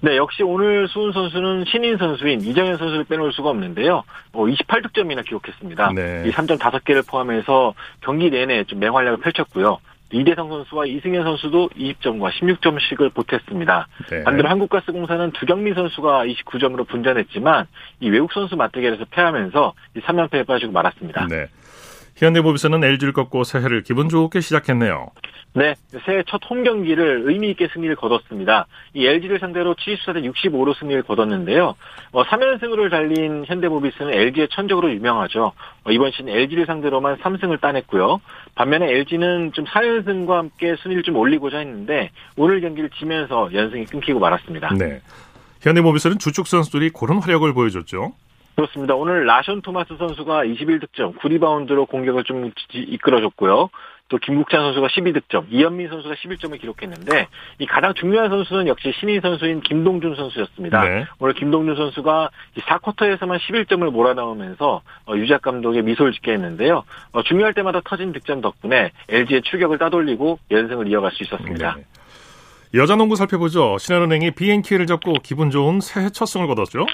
네, 0.00 0.16
역시 0.16 0.42
오늘 0.42 0.86
수훈 0.88 1.12
선수는 1.12 1.64
신인 1.66 1.96
선수인 1.96 2.40
이정현 2.40 2.76
선수를 2.76 3.04
빼놓을 3.04 3.32
수가 3.32 3.50
없는데요. 3.50 4.04
어, 4.32 4.44
28득점이나 4.44 5.24
기록했습니다. 5.24 5.92
네. 5.94 6.24
이 6.26 6.30
3점 6.30 6.58
5개를 6.58 7.08
포함해서 7.08 7.74
경기 8.00 8.30
내내 8.30 8.64
좀 8.64 8.78
맹활약을 8.78 9.18
펼쳤고요. 9.18 9.78
이대성 10.10 10.48
선수와 10.48 10.86
이승현 10.86 11.22
선수도 11.22 11.68
20점과 11.76 12.30
16점씩을 12.30 13.12
보탰습니다. 13.12 13.88
네. 14.10 14.24
반대로 14.24 14.48
한국가스공사는 14.48 15.32
두경민 15.32 15.74
선수가 15.74 16.24
29점으로 16.26 16.88
분전했지만 16.88 17.66
이 18.00 18.08
외국 18.08 18.32
선수 18.32 18.56
맞대결에서 18.56 19.04
패하면서 19.10 19.74
이 19.96 20.00
3연패에 20.00 20.46
빠지고 20.46 20.72
말았습니다. 20.72 21.26
네. 21.26 21.46
현대모비스는 22.18 22.82
LG를 22.82 23.12
꺾고 23.12 23.44
새해를 23.44 23.82
기분 23.82 24.08
좋게 24.08 24.40
시작했네요. 24.40 25.06
네, 25.54 25.74
새해 26.04 26.22
첫 26.26 26.40
홈 26.50 26.62
경기를 26.62 27.22
의미 27.26 27.50
있게 27.50 27.68
승리를 27.72 27.94
거뒀습니다. 27.96 28.66
이 28.94 29.06
LG를 29.06 29.38
상대로 29.38 29.74
74대 29.74 30.22
65로 30.32 30.76
승리를 30.78 31.02
거뒀는데요. 31.04 31.74
어, 32.12 32.24
3연승으로 32.24 32.90
달린 32.90 33.44
현대모비스는 33.46 34.12
LG의 34.12 34.48
천적으로 34.50 34.90
유명하죠. 34.92 35.52
어, 35.84 35.90
이번 35.90 36.10
시즌 36.10 36.28
LG를 36.28 36.66
상대로만 36.66 37.16
3승을 37.18 37.60
따냈고요. 37.60 38.20
반면에 38.54 38.90
LG는 38.90 39.52
좀 39.52 39.64
4연승과 39.64 40.30
함께 40.30 40.74
순위를 40.82 41.02
좀 41.02 41.16
올리고자 41.16 41.58
했는데 41.58 42.10
오늘 42.36 42.60
경기를 42.60 42.90
지면서 42.98 43.48
연승이 43.52 43.84
끊기고 43.84 44.18
말았습니다. 44.18 44.74
네. 44.74 45.00
현대모비스는 45.60 46.18
주축 46.18 46.46
선수들이 46.46 46.90
고른 46.90 47.18
활약을 47.18 47.52
보여줬죠. 47.52 48.12
그렇습니다. 48.58 48.96
오늘 48.96 49.24
라션 49.24 49.62
토마스 49.62 49.96
선수가 49.96 50.42
21득점, 50.46 51.16
9리바운드로 51.20 51.88
공격을 51.88 52.24
좀 52.24 52.50
지- 52.72 52.78
이끌어줬고요. 52.80 53.70
또 54.08 54.16
김국찬 54.18 54.60
선수가 54.62 54.88
12득점, 54.88 55.44
이현민 55.50 55.88
선수가 55.88 56.16
11점을 56.16 56.58
기록했는데 56.60 57.28
이 57.60 57.66
가장 57.66 57.94
중요한 57.94 58.30
선수는 58.30 58.66
역시 58.66 58.92
신인 58.98 59.20
선수인 59.20 59.60
김동준 59.60 60.16
선수였습니다. 60.16 60.82
네. 60.82 61.06
오늘 61.20 61.34
김동준 61.34 61.76
선수가 61.76 62.30
4쿼터에서만 62.56 63.38
11점을 63.38 63.88
몰아넣으면서 63.92 64.82
어, 65.06 65.14
유작 65.14 65.42
감독의 65.42 65.82
미소를 65.84 66.12
짓게 66.12 66.32
했는데요. 66.32 66.82
어, 67.12 67.22
중요할 67.22 67.54
때마다 67.54 67.80
터진 67.84 68.12
득점 68.12 68.40
덕분에 68.40 68.90
LG의 69.08 69.42
추격을 69.42 69.78
따돌리고 69.78 70.40
연승을 70.50 70.88
이어갈 70.88 71.12
수 71.12 71.22
있었습니다. 71.22 71.76
네. 71.76 71.84
여자 72.74 72.96
농구 72.96 73.14
살펴보죠. 73.14 73.78
신한은행이 73.78 74.32
BNK를 74.32 74.86
잡고 74.86 75.12
기분 75.22 75.50
좋은 75.50 75.80
새해 75.80 76.08
첫 76.10 76.26
승을 76.26 76.48
거뒀죠. 76.48 76.86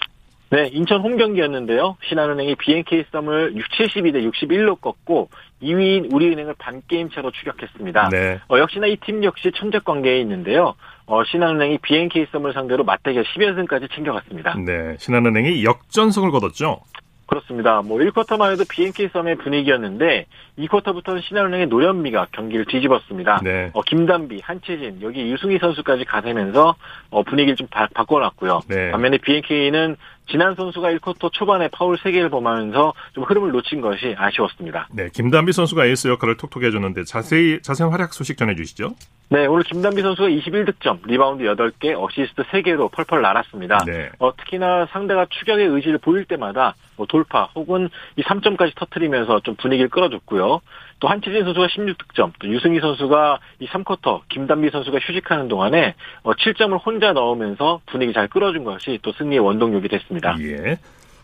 네, 0.50 0.68
인천 0.72 1.00
홈 1.00 1.16
경기였는데요. 1.16 1.96
신한은행이 2.08 2.54
BNK 2.56 3.04
썸을 3.10 3.56
6, 3.56 3.64
72대 3.70 4.30
61로 4.30 4.80
꺾고 4.80 5.30
2위인 5.62 6.12
우리은행을 6.14 6.54
반 6.58 6.80
게임 6.86 7.10
차로 7.10 7.32
추격했습니다. 7.32 8.10
네. 8.10 8.40
어, 8.48 8.58
역시나 8.58 8.86
이 8.86 8.96
팀 8.96 9.24
역시 9.24 9.50
천적 9.54 9.84
관계에 9.84 10.20
있는데요. 10.20 10.74
어, 11.06 11.24
신한은행이 11.24 11.78
BNK 11.78 12.26
썸을 12.30 12.52
상대로 12.52 12.84
맞대결 12.84 13.24
10연승까지 13.24 13.92
챙겨갔습니다. 13.94 14.54
네. 14.64 14.96
신한은행이 14.98 15.64
역전승을 15.64 16.30
거뒀죠. 16.30 16.80
그렇습니다. 17.26 17.80
뭐 17.82 17.98
1쿼터만 17.98 18.52
해도 18.52 18.64
BNK 18.68 19.08
썸의 19.08 19.36
분위기였는데 19.36 20.26
2쿼터부터는 20.58 21.22
신한은행의 21.22 21.68
노련미가 21.68 22.26
경기를 22.32 22.66
뒤집었습니다. 22.66 23.40
네. 23.42 23.70
어, 23.72 23.80
김단비, 23.80 24.40
한채진, 24.44 25.00
여기 25.00 25.32
유승희 25.32 25.58
선수까지 25.58 26.04
가세면서 26.04 26.74
어, 27.10 27.22
분위기를 27.22 27.56
좀 27.56 27.66
바, 27.70 27.88
바꿔놨고요. 27.94 28.60
네. 28.68 28.90
반면에 28.90 29.16
BNK는 29.18 29.96
지난 30.30 30.54
선수가 30.54 30.90
1쿼터 30.92 31.32
초반에 31.32 31.68
파울 31.68 31.96
3개를 31.96 32.30
범하면서 32.30 32.94
좀 33.14 33.24
흐름을 33.24 33.52
놓친 33.52 33.80
것이 33.80 34.14
아쉬웠습니다. 34.16 34.88
네, 34.92 35.08
김단비 35.12 35.52
선수가 35.52 35.86
에이스 35.86 36.08
역할을 36.08 36.36
톡톡히 36.36 36.66
해줬는데 36.66 37.04
자세히 37.04 37.60
자세한 37.62 37.92
활약 37.92 38.14
소식 38.14 38.36
전해주시죠. 38.36 38.94
네, 39.30 39.46
오늘 39.46 39.64
김단비 39.64 40.02
선수가 40.02 40.28
21득점, 40.28 41.06
리바운드 41.06 41.44
8개, 41.44 41.94
어시스트 41.96 42.42
3개로 42.42 42.90
펄펄 42.92 43.22
날았습니다. 43.22 43.84
네. 43.86 44.10
어, 44.18 44.34
특히나 44.36 44.86
상대가 44.92 45.26
추격의 45.28 45.66
의지를 45.66 45.98
보일 45.98 46.24
때마다 46.24 46.74
뭐 46.96 47.06
돌파 47.06 47.44
혹은 47.54 47.88
이 48.16 48.22
3점까지 48.22 48.74
터트리면서 48.76 49.40
좀 49.40 49.56
분위기를 49.56 49.88
끌어줬고요. 49.88 50.60
또 51.00 51.08
한채진 51.08 51.44
선수가 51.44 51.66
16득점, 51.66 52.32
또 52.38 52.48
유승희 52.48 52.80
선수가 52.80 53.40
이 53.60 53.66
3쿼터 53.66 54.22
김단비 54.28 54.70
선수가 54.70 54.98
휴식하는 54.98 55.48
동안에 55.48 55.94
어, 56.22 56.32
7점을 56.32 56.78
혼자 56.84 57.12
넣으면서 57.12 57.80
분위기 57.86 58.12
잘 58.12 58.28
끌어준 58.28 58.64
것이 58.64 58.98
또 59.02 59.12
승리의 59.12 59.40
원동력이 59.40 59.88
됐습니다. 59.88 60.36
예. 60.40 60.78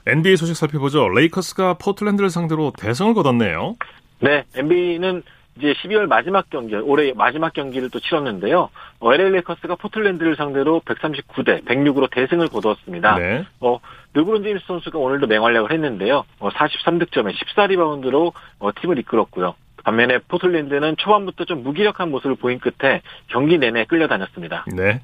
NBA 0.07 0.37
소식 0.37 0.57
살펴보죠. 0.57 1.09
레이커스가 1.09 1.75
포틀랜드를 1.75 2.31
상대로 2.31 2.73
대승을 2.79 3.15
거뒀네요. 3.15 3.77
네, 4.21 4.45
NBA는 4.55 5.23
이제 5.57 5.75
12월 5.75 6.07
마지막 6.07 6.49
경기, 6.49 6.75
올해 6.75 7.13
마지막 7.13 7.53
경기를 7.53 7.91
또 7.91 8.01
치렀는데요. 8.01 8.71
어, 9.01 9.15
LA 9.15 9.31
레이커스가 9.33 9.77
포틀랜드를 9.77 10.37
상대로 10.37 10.81
139대 10.85 11.65
106으로 11.65 12.09
대승을 12.11 12.49
거두었습니다. 12.49 13.19
네. 13.19 13.45
어, 13.61 13.79
르브론 14.15 14.43
제임스 14.43 14.65
선수가 14.67 14.99
오늘도 14.99 15.27
맹활약을 15.27 15.73
했는데요. 15.73 16.25
어, 16.39 16.49
43득점에 16.51 17.35
14리바운드로 17.35 18.33
어, 18.59 18.71
팀을 18.81 18.99
이끌었고요. 18.99 19.55
반면에 19.85 20.19
포틀랜드는 20.29 20.97
초반부터 20.99 21.45
좀 21.47 21.63
무기력한 21.63 22.11
모습을 22.11 22.37
보인 22.37 22.59
끝에 22.59 23.03
경기 23.29 23.59
내내 23.59 23.85
끌려다녔습니다. 23.87 24.67
네. 24.75 25.01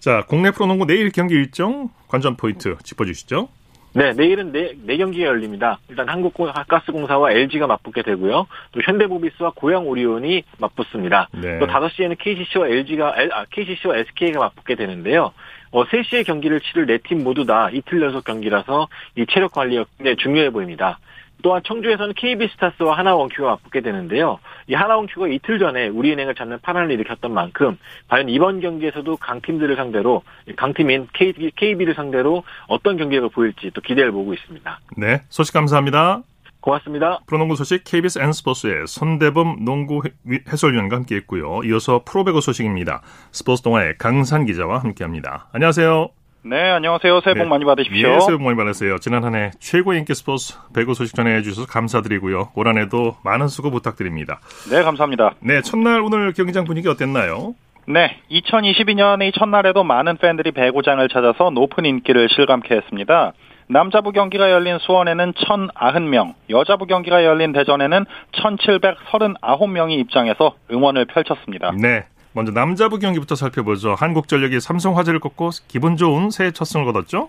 자, 0.00 0.24
국내 0.28 0.50
프로농구 0.50 0.86
내일 0.86 1.10
경기 1.10 1.34
일정 1.34 1.88
관전 2.08 2.36
포인트 2.36 2.76
짚어주시죠. 2.82 3.48
네, 3.94 4.12
내일은 4.12 4.52
네, 4.52 4.72
네 4.84 4.96
경기가 4.96 5.26
열립니다. 5.26 5.78
일단 5.88 6.08
한국가스공사와 6.08 7.32
LG가 7.32 7.66
맞붙게 7.66 8.02
되고요. 8.02 8.46
또 8.72 8.80
현대모비스와 8.82 9.52
고양 9.54 9.86
오리온이 9.86 10.44
맞붙습니다. 10.58 11.28
네. 11.32 11.58
또 11.58 11.66
5시에는 11.66 12.16
KCC와 12.18 12.68
LG가, 12.68 13.14
아, 13.32 13.44
KCC와 13.50 13.98
SK가 13.98 14.40
맞붙게 14.40 14.76
되는데요. 14.76 15.32
어, 15.72 15.84
3시에 15.84 16.26
경기를 16.26 16.60
치를 16.60 16.86
네 16.86 16.98
팀 16.98 17.22
모두 17.24 17.44
다 17.44 17.68
이틀 17.72 18.00
연속 18.02 18.24
경기라서 18.24 18.88
이 19.16 19.26
체력 19.30 19.52
관리가 19.52 19.84
굉장히 19.98 20.16
중요해 20.16 20.50
보입니다. 20.50 20.98
또한 21.42 21.62
청주에서는 21.64 22.14
KB스타스와 22.14 22.96
하나원큐가 22.98 23.48
맞붙게 23.50 23.80
되는데요. 23.80 24.38
이 24.68 24.74
하나원큐가 24.74 25.28
이틀 25.28 25.58
전에 25.58 25.88
우리은행을 25.88 26.34
잡는 26.34 26.58
파란을 26.62 26.90
일으켰던 26.92 27.32
만큼 27.32 27.78
과연 28.08 28.28
이번 28.28 28.60
경기에서도 28.60 29.16
강팀들을 29.16 29.76
상대로 29.76 30.22
강팀인 30.56 31.08
KB를 31.12 31.94
상대로 31.94 32.44
어떤 32.68 32.96
경기력을 32.96 33.28
보일지 33.30 33.70
또 33.74 33.80
기대를 33.80 34.12
보고 34.12 34.32
있습니다. 34.32 34.80
네, 34.96 35.22
소식 35.28 35.52
감사합니다. 35.52 36.22
고맙습니다. 36.60 37.18
프로농구 37.26 37.56
소식 37.56 37.82
KBS 37.82 38.20
N스포츠의 38.20 38.86
손대범 38.86 39.64
농구 39.64 40.00
해설위원과 40.48 40.96
함께했고요. 40.96 41.62
이어서 41.64 42.02
프로배구 42.04 42.40
소식입니다. 42.40 43.02
스포츠 43.32 43.62
동아의 43.62 43.98
강산 43.98 44.46
기자와 44.46 44.78
함께합니다. 44.78 45.48
안녕하세요. 45.52 46.21
네, 46.44 46.56
안녕하세요. 46.70 47.20
새해 47.20 47.34
복 47.34 47.44
네. 47.44 47.48
많이 47.48 47.64
받으십시오. 47.64 48.08
예, 48.08 48.20
새해 48.20 48.36
복 48.36 48.42
많이 48.42 48.56
받으세요. 48.56 48.98
지난 48.98 49.22
한 49.24 49.34
해 49.36 49.52
최고 49.60 49.92
인기 49.92 50.12
스포츠 50.14 50.54
배구 50.74 50.94
소식 50.94 51.14
전해주셔서 51.14 51.66
감사드리고요. 51.68 52.50
올 52.56 52.66
한 52.66 52.78
해도 52.78 53.16
많은 53.24 53.46
수고 53.48 53.70
부탁드립니다. 53.70 54.40
네, 54.70 54.82
감사합니다. 54.82 55.34
네, 55.40 55.60
첫날 55.62 56.00
오늘 56.00 56.32
경기장 56.32 56.64
분위기 56.64 56.88
어땠나요? 56.88 57.54
네, 57.86 58.18
2022년의 58.30 59.32
첫날에도 59.38 59.84
많은 59.84 60.16
팬들이 60.16 60.50
배구장을 60.52 61.06
찾아서 61.08 61.50
높은 61.50 61.84
인기를 61.84 62.28
실감케 62.28 62.74
했습니다. 62.74 63.32
남자부 63.68 64.10
경기가 64.12 64.50
열린 64.50 64.78
수원에는 64.80 65.32
1,090명, 65.32 66.34
여자부 66.50 66.86
경기가 66.86 67.24
열린 67.24 67.52
대전에는 67.52 68.04
1,739명이 68.32 69.92
입장해서 70.00 70.54
응원을 70.70 71.06
펼쳤습니다. 71.06 71.72
네. 71.80 72.04
먼저 72.34 72.52
남자부 72.52 72.98
경기부터 72.98 73.34
살펴보죠. 73.34 73.94
한국전력이 73.94 74.60
삼성화재를 74.60 75.20
꺾고 75.20 75.50
기분 75.68 75.96
좋은 75.96 76.30
새해 76.30 76.50
첫 76.50 76.64
승을 76.64 76.86
거뒀죠? 76.86 77.28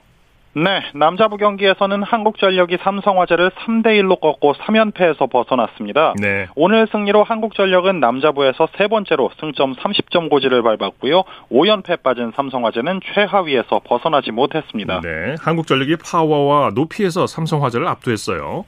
네, 0.56 0.84
남자부 0.94 1.38
경기에서는 1.38 2.04
한국전력이 2.04 2.78
삼성화재를 2.84 3.50
3대1로 3.50 4.22
꺾고 4.22 4.54
3연패에서 4.54 5.32
벗어났습니다. 5.32 6.13
네. 6.22 6.48
오늘 6.56 6.88
승리로 6.92 7.24
한국전력은 7.24 8.00
남자부에서 8.00 8.68
세 8.78 8.88
번째로 8.88 9.32
승점 9.39 9.76
30점 9.76 10.30
고지를 10.30 10.62
밟았고요. 10.62 11.24
5연패 11.52 12.04
빠진 12.04 12.32
삼성화재는 12.36 13.02
최하위에서 13.13 13.82
벗어나지 13.84 14.32
못했습니다. 14.32 15.02
네. 15.02 15.36
한국전력이 15.39 15.96
파워와 15.96 16.70
높이에서 16.76 17.26
삼성화재를 17.26 17.88
압도했어요. 17.88 18.66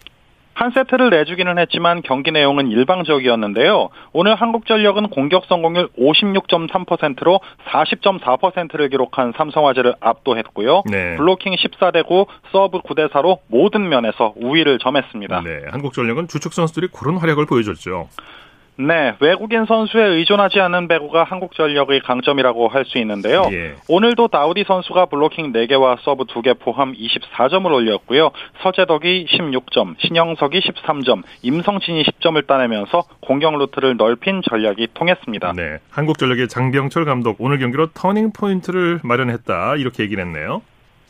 한 0.56 0.72
세트를 0.72 1.10
내주기는 1.10 1.58
했지만 1.60 2.02
경기 2.02 2.32
내용은 2.32 2.70
일방적이었는데요. 2.70 3.90
오늘 4.14 4.36
한국전력은 4.36 5.10
공격 5.10 5.46
성공률 5.46 5.90
56.3%로 6.00 7.42
40.4%를 7.68 8.90
기록한 8.90 9.34
삼성화재를 9.36 9.96
압도했고요. 10.00 10.84
네. 10.90 11.18
블로킹 11.18 11.56
14대 11.56 12.06
9, 12.06 12.26
서브 12.54 12.80
9대 12.80 13.12
4로 13.12 13.40
모든 13.48 13.90
면에서 13.90 14.34
우위를 14.38 14.80
점했습니다. 14.80 15.42
네. 15.42 15.62
한국전력은 15.72 16.30
주축 16.30 16.54
선수들이 16.54 16.88
고른 16.88 17.18
활약을 17.18 17.46
보여줬죠. 17.46 18.08
네, 18.78 19.16
외국인 19.22 19.66
선수에 19.66 20.04
의존하지 20.04 20.60
않는 20.60 20.88
배구가 20.90 21.24
한국 21.24 21.56
전력의 21.56 22.02
강점이라고 22.02 22.68
할 22.68 22.86
수 22.86 23.00
있는데요. 23.00 23.42
예. 23.52 23.74
오늘도 23.88 24.28
다우디 24.28 24.66
선수가 24.68 25.08
블로킹 25.08 25.54
4개와 25.54 25.98
서브 26.04 26.26
2개 26.26 26.60
포함 26.60 26.94
24점을 26.94 27.66
올렸고요. 27.66 28.30
서재덕이 28.62 29.26
16점, 29.28 29.96
신영석이 30.00 30.60
13점, 30.60 31.24
임성진이 31.42 32.04
10점을 32.04 32.46
따내면서 32.46 33.06
공격 33.22 33.58
루트를 33.58 33.98
넓힌 33.98 34.42
전략이 34.48 34.90
통했습니다. 34.94 35.54
네. 35.56 35.80
한국 35.90 36.20
전력의 36.20 36.48
장병철 36.48 37.06
감독 37.06 37.38
오늘 37.40 37.58
경기로 37.58 37.88
터닝 37.94 38.32
포인트를 38.34 39.00
마련했다. 39.04 39.78
이렇게 39.78 40.04
얘기를 40.04 40.24
했네요. 40.24 40.62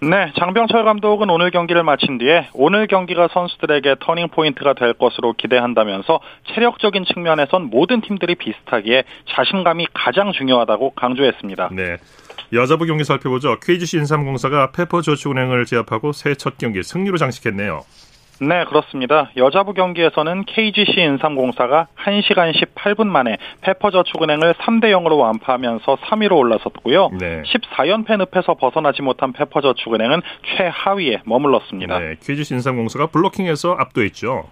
네, 0.08 0.32
장병철 0.38 0.84
감독은 0.84 1.32
오늘 1.32 1.50
경기를 1.50 1.82
마친 1.82 2.20
뒤에 2.20 2.50
오늘 2.54 2.86
경기가 2.86 3.28
선수들에게 3.34 3.96
터닝 4.02 4.28
포인트가 4.30 4.74
될 4.74 4.94
것으로 4.94 5.34
기대한다면서 5.34 6.20
체력적인 6.54 7.06
측면에선 7.06 7.72
모든 7.72 8.02
팀들이 8.02 8.36
비슷하기에 8.36 9.04
자신감이 9.30 9.88
가장 9.96 10.32
중요하다고 10.32 10.92
강조했습니다. 10.92 11.70
네. 11.72 11.98
여자부 12.54 12.86
경기 12.86 13.04
살펴보죠. 13.04 13.60
KGC 13.60 13.98
인삼공사가 13.98 14.72
페퍼저축은행을 14.74 15.66
제압하고 15.66 16.12
새해 16.12 16.36
첫 16.36 16.60
경기 16.60 16.84
승리로 16.84 17.18
장식했네요. 17.18 17.82
네, 18.42 18.66
그렇습니다. 18.66 19.32
여자부 19.38 19.74
경기에서는 19.74 20.44
KGC 20.46 21.00
인삼공사가 21.00 21.88
1시간 22.04 22.54
18분 22.54 23.08
만에 23.08 23.38
페퍼저축은행을 23.62 24.56
3대 24.56 24.86
0으로 24.92 25.20
완파하면서 25.20 25.96
3위로 25.96 26.38
올라섰고요. 26.38 27.12
네. 27.20 27.44
14연패 27.44 28.18
늪에서 28.18 28.56
벗어나지 28.56 29.02
못한 29.02 29.32
페퍼저축은행은 29.32 30.22
최하위에 30.58 31.22
머물렀습니다. 31.26 32.00
네. 32.00 32.16
KGC 32.22 32.56
인삼공사가 32.56 33.08
블로킹에서 33.08 33.76
압도했죠. 33.80 34.46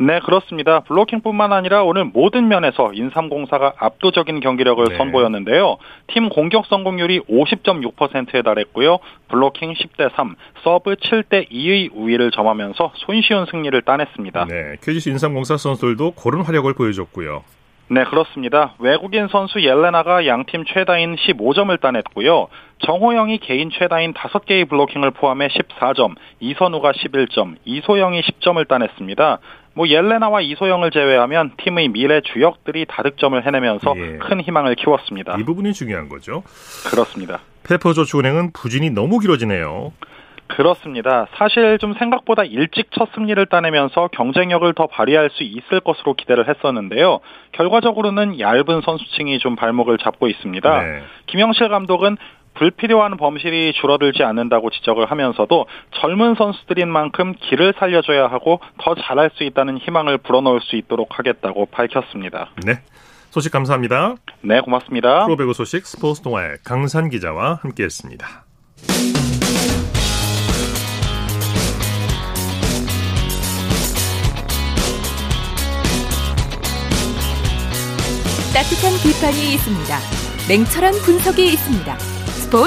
네, 0.00 0.20
그렇습니다. 0.20 0.80
블로킹뿐만 0.80 1.52
아니라 1.52 1.82
오늘 1.82 2.04
모든 2.04 2.46
면에서 2.46 2.92
인삼공사가 2.92 3.74
압도적인 3.78 4.40
경기력을 4.40 4.84
네. 4.84 4.96
선보였는데요. 4.96 5.76
팀 6.06 6.28
공격 6.28 6.66
성공률이 6.66 7.20
50.6%에 7.22 8.42
달했고요. 8.42 8.98
블로킹 9.28 9.74
10대 9.74 10.14
3, 10.14 10.36
서브 10.62 10.94
7대 10.94 11.50
2의 11.50 11.90
우위를 11.92 12.30
점하면서 12.30 12.92
손쉬운 12.94 13.46
승리를 13.46 13.80
따냈습니다. 13.82 14.44
네. 14.46 14.76
KGC 14.80 15.10
인삼공사 15.10 15.56
선수들도 15.56 16.12
고른 16.12 16.42
활약을 16.42 16.74
보여줬고요. 16.74 17.42
네, 17.90 18.04
그렇습니다. 18.04 18.74
외국인 18.78 19.28
선수 19.28 19.62
옐레나가 19.62 20.26
양팀 20.26 20.66
최다인 20.66 21.16
15점을 21.16 21.80
따냈고요. 21.80 22.48
정호영이 22.84 23.38
개인 23.38 23.70
최다인 23.70 24.12
5개의 24.12 24.68
블로킹을 24.68 25.12
포함해 25.12 25.48
14점, 25.48 26.14
이선우가 26.38 26.92
11점, 26.92 27.56
이소영이 27.64 28.20
10점을 28.20 28.68
따냈습니다. 28.68 29.38
뭐 29.78 29.86
옐레나와 29.86 30.40
이소영을 30.40 30.90
제외하면 30.90 31.52
팀의 31.56 31.90
미래 31.90 32.20
주역들이 32.20 32.86
다득점을 32.88 33.46
해내면서 33.46 33.94
예. 33.96 34.18
큰 34.18 34.40
희망을 34.40 34.74
키웠습니다. 34.74 35.36
이 35.38 35.44
부분이 35.44 35.72
중요한 35.72 36.08
거죠. 36.08 36.42
그렇습니다. 36.90 37.38
페퍼저축은행은 37.62 38.50
부진이 38.54 38.90
너무 38.90 39.20
길어지네요. 39.20 39.92
그렇습니다. 40.48 41.28
사실 41.36 41.78
좀 41.78 41.94
생각보다 41.94 42.42
일찍 42.42 42.90
첫 42.90 43.10
승리를 43.14 43.46
따내면서 43.46 44.08
경쟁력을 44.08 44.72
더 44.74 44.88
발휘할 44.88 45.30
수 45.30 45.44
있을 45.44 45.78
것으로 45.78 46.14
기대를 46.14 46.48
했었는데요. 46.48 47.20
결과적으로는 47.52 48.40
얇은 48.40 48.80
선수층이 48.80 49.38
좀 49.38 49.54
발목을 49.54 49.98
잡고 49.98 50.26
있습니다. 50.26 50.82
네. 50.82 51.02
김영실 51.26 51.68
감독은 51.68 52.16
불필요한 52.54 53.16
범실이 53.16 53.72
줄어들지 53.74 54.22
않는다고 54.22 54.70
지적을 54.70 55.10
하면서도 55.10 55.66
젊은 56.00 56.34
선수들인 56.34 56.88
만큼 56.88 57.34
길을 57.34 57.74
살려줘야 57.78 58.26
하고 58.26 58.60
더 58.80 58.94
잘할 58.94 59.30
수 59.34 59.44
있다는 59.44 59.78
희망을 59.78 60.18
불어넣을 60.18 60.60
수 60.62 60.76
있도록 60.76 61.18
하겠다고 61.18 61.66
밝혔습니다. 61.66 62.50
네. 62.64 62.80
소식 63.30 63.52
감사합니다. 63.52 64.16
네, 64.40 64.60
고맙습니다. 64.60 65.26
프로배구 65.26 65.52
소식 65.52 65.86
스포츠 65.86 66.22
동아의 66.22 66.56
강산 66.64 67.10
기자와 67.10 67.60
함께했습니다. 67.62 68.44
따뜻한 78.54 78.92
비판이 79.04 79.54
있습니다. 79.54 79.98
냉철한 80.48 80.94
분석이 81.04 81.44
있습니다. 81.52 82.07
스포 82.48 82.66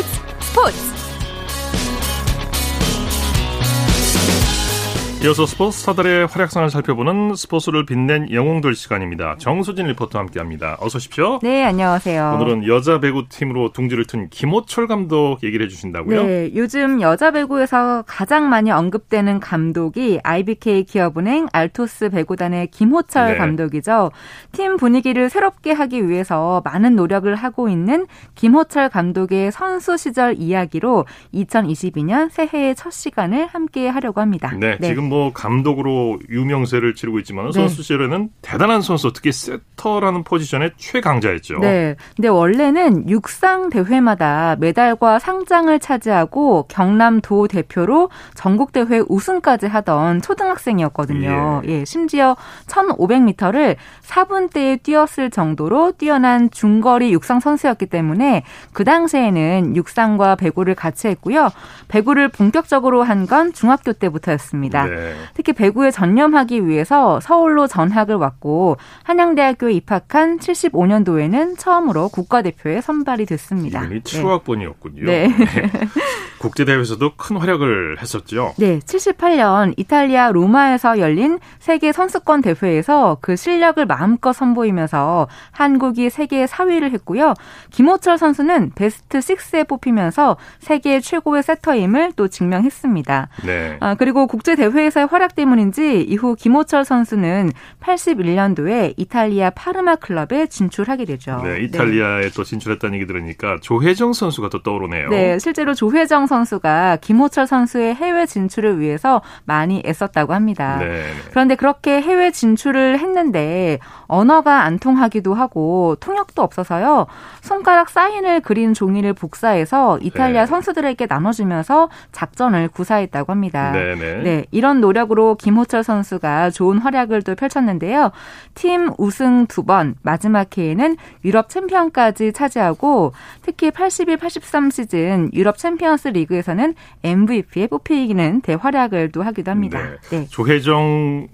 이어서 5.24 5.46
스포츠 5.46 5.78
스타들의 5.78 6.26
활약상을 6.26 6.72
살펴보는 6.72 7.36
스포츠를 7.36 7.86
빛낸 7.86 8.32
영웅들 8.32 8.74
시간입니다. 8.74 9.36
정수진 9.38 9.86
리포터와 9.86 10.24
함께합니다. 10.24 10.78
어서 10.80 10.98
오십시오. 10.98 11.38
네, 11.44 11.64
안녕하세요. 11.64 12.40
오늘은 12.40 12.68
여자 12.68 13.00
배구팀으로 13.00 13.72
둥지를 13.72 14.06
튼 14.06 14.30
김호철 14.32 14.88
감독 14.88 15.44
얘기를 15.44 15.64
해주신다고요? 15.68 16.24
네, 16.24 16.52
요즘 16.56 17.02
여자 17.02 17.30
배구에서 17.30 18.04
가장 18.08 18.50
많이 18.50 18.72
언급되는 18.72 19.40
감독이 19.40 20.20
IBK 20.24 20.86
기업은행 20.86 21.50
알토스 21.54 22.10
배구단의 22.10 22.72
김호철 22.72 23.34
네. 23.34 23.38
감독이죠. 23.38 24.10
팀 24.54 24.76
분위기를 24.76 25.30
새롭게 25.30 25.72
하기 25.72 26.10
위해서 26.10 26.64
많은 26.66 26.96
노력을 26.96 27.34
하고 27.36 27.70
있는 27.70 28.08
김호철 28.34 28.90
감독의 28.90 29.52
선수 29.52 29.98
시절 29.98 30.38
이야기로 30.40 31.06
2022년 31.36 32.32
새해의 32.32 32.74
첫 32.74 32.90
시간을 32.90 33.46
함께 33.46 33.88
하려고 33.88 34.20
합니다. 34.20 34.52
네, 34.60 34.80
지금 34.82 35.11
뭐 35.12 35.34
감독으로 35.34 36.20
유명세를 36.30 36.96
지르고 36.96 37.20
있지만 37.20 37.48
네. 37.48 37.52
선수 37.52 37.82
시절에는 37.84 38.30
대단한 38.42 38.82
선수, 38.82 39.12
특히 39.12 39.32
세터라는 39.32 40.24
포지션의 40.24 40.72
최강자였죠. 40.78 41.60
네. 41.60 41.96
근데 42.16 42.28
원래는 42.28 43.10
육상 43.10 43.70
대회마다 43.70 44.56
메달과 44.60 45.20
상장을 45.20 45.78
차지하고 45.80 46.66
경남도 46.70 47.48
대표로 47.48 48.10
전국 48.36 48.72
대회 48.72 49.02
우승까지 49.10 49.66
하던 49.66 50.22
초등학생이었거든요. 50.22 51.64
예. 51.66 51.84
심지어 51.86 52.38
1500m를 52.68 53.76
4분대에 54.04 54.82
뛰었을 54.84 55.30
정도로 55.30 55.94
뛰어난 55.94 56.50
중거리 56.52 57.12
육상 57.12 57.40
선수였기 57.40 57.88
때문에 57.88 58.44
그 58.72 58.84
당시에는 58.84 59.76
육상과 59.76 60.36
배구를 60.36 60.76
같이 60.76 61.08
했고요. 61.08 61.50
배구를 61.88 62.30
본격적으로 62.30 63.04
한 63.04 63.22
건 63.32 63.54
중학교 63.54 63.94
때부터였습니다. 63.94 64.86
네. 64.86 65.01
특히 65.34 65.54
배구에 65.54 65.92
전념하기 65.92 66.68
위해서 66.68 67.20
서울로 67.20 67.68
전학을 67.68 68.16
왔고 68.16 68.78
한양대학교에 69.04 69.74
입학한 69.74 70.40
75년도에는 70.40 71.58
처음으로 71.58 72.10
국가대표에 72.10 72.82
선발이 72.82 73.26
됐습니다. 73.26 73.82
이름이 73.84 74.02
7학번이었군요. 74.02 75.06
네. 75.06 75.30
국제대회에서도 76.42 77.14
큰 77.16 77.38
활약을 77.38 78.02
했었죠. 78.02 78.54
네, 78.58 78.80
78년 78.80 79.74
이탈리아 79.78 80.32
로마에서 80.32 81.00
열린 81.00 81.40
세계 81.60 81.92
선수권 81.92 82.42
대회에서 82.42 83.18
그 83.22 83.36
실력을 83.36 83.84
마음껏 83.86 84.34
선보이면서 84.34 85.28
한국이 85.52 86.10
세계 86.10 86.46
4위를 86.46 86.92
했고요. 86.94 87.36
김호철 87.70 88.18
선수는 88.18 88.72
베스트 88.74 89.20
6에 89.20 89.68
뽑히면서 89.68 90.38
세계 90.60 91.00
최고의 91.00 91.44
세터임을 91.44 92.14
또 92.16 92.28
증명했습니다. 92.28 93.30
네. 93.46 93.78
아, 93.80 93.96
그리고 93.96 94.26
국제 94.26 94.56
대회에서의 94.56 95.06
활약 95.06 95.36
때문인지 95.36 96.02
이후 96.02 96.36
김호철 96.36 96.86
선수는 96.86 97.52
81년도에 97.82 98.96
이탈리아 98.98 99.52
파르마 99.52 99.98
클럽에 99.98 100.48
진출하게 100.48 101.06
되죠. 101.06 101.42
네, 101.44 101.62
이탈리아에 101.62 102.30
또 102.36 102.44
진출했다는 102.44 102.96
얘기 102.96 103.06
들으니까 103.06 103.58
조혜정 103.62 104.14
선수가 104.14 104.50
또 104.50 104.64
떠오르네요. 104.64 105.10
네, 105.10 105.38
실제로 105.38 105.74
조혜정 105.74 106.28
선수가 106.32 107.00
김호철 107.02 107.46
선수의 107.46 107.94
해외 107.94 108.26
진출을 108.26 108.80
위해서 108.80 109.22
많이 109.44 109.84
애썼다고 109.86 110.34
합니다. 110.34 110.78
네, 110.80 110.88
네. 110.88 111.04
그런데 111.32 111.56
그렇게 111.56 112.02
해외 112.02 112.32
진출을 112.32 113.00
했는데 113.00 113.80
언어가 114.08 114.64
안 114.64 114.80
통하기도 114.80 115.34
하고 115.34 115.98
통역도 116.00 116.42
없어서요. 116.42 117.08
손가락 117.42 117.90
사인을 117.90 118.40
그린 118.40 118.74
종이를 118.74 119.12
복사해서 119.12 120.00
이탈리아 120.00 120.42
네. 120.42 120.46
선수들에게 120.46 121.06
나눠주면서 121.10 121.90
작전을 122.14 122.70
구사했다고 122.70 123.32
합니다. 123.34 123.72
네, 123.72 123.96
네. 123.96 124.24
네, 124.24 124.46
이런 124.52 124.80
노력으로 124.80 125.36
김호철 125.36 125.84
선수가 125.84 126.52
좋은 126.52 126.78
활약을 126.78 127.24
또 127.24 127.36
펼쳤는데요. 127.36 128.12
팀 128.54 128.92
우승 128.98 129.48
두 129.48 129.64
번, 129.64 129.96
마지막 130.02 130.58
해에는 130.58 130.96
유럽 131.26 131.50
챔피언까지 131.50 132.32
차지하고 132.32 133.12
특히 133.42 133.70
81, 133.70 134.16
83 134.16 134.70
시즌 134.70 135.30
유럽 135.34 135.58
챔피언스 135.58 136.10
리그 136.10 136.21
에서는 136.30 136.76
MVP에 137.04 137.68
뽑히기는 137.68 138.42
대활약을 138.42 139.12
또 139.12 139.24
하기도 139.24 139.52
합니다. 139.52 139.80
네. 140.10 140.26
조혜정 140.28 141.28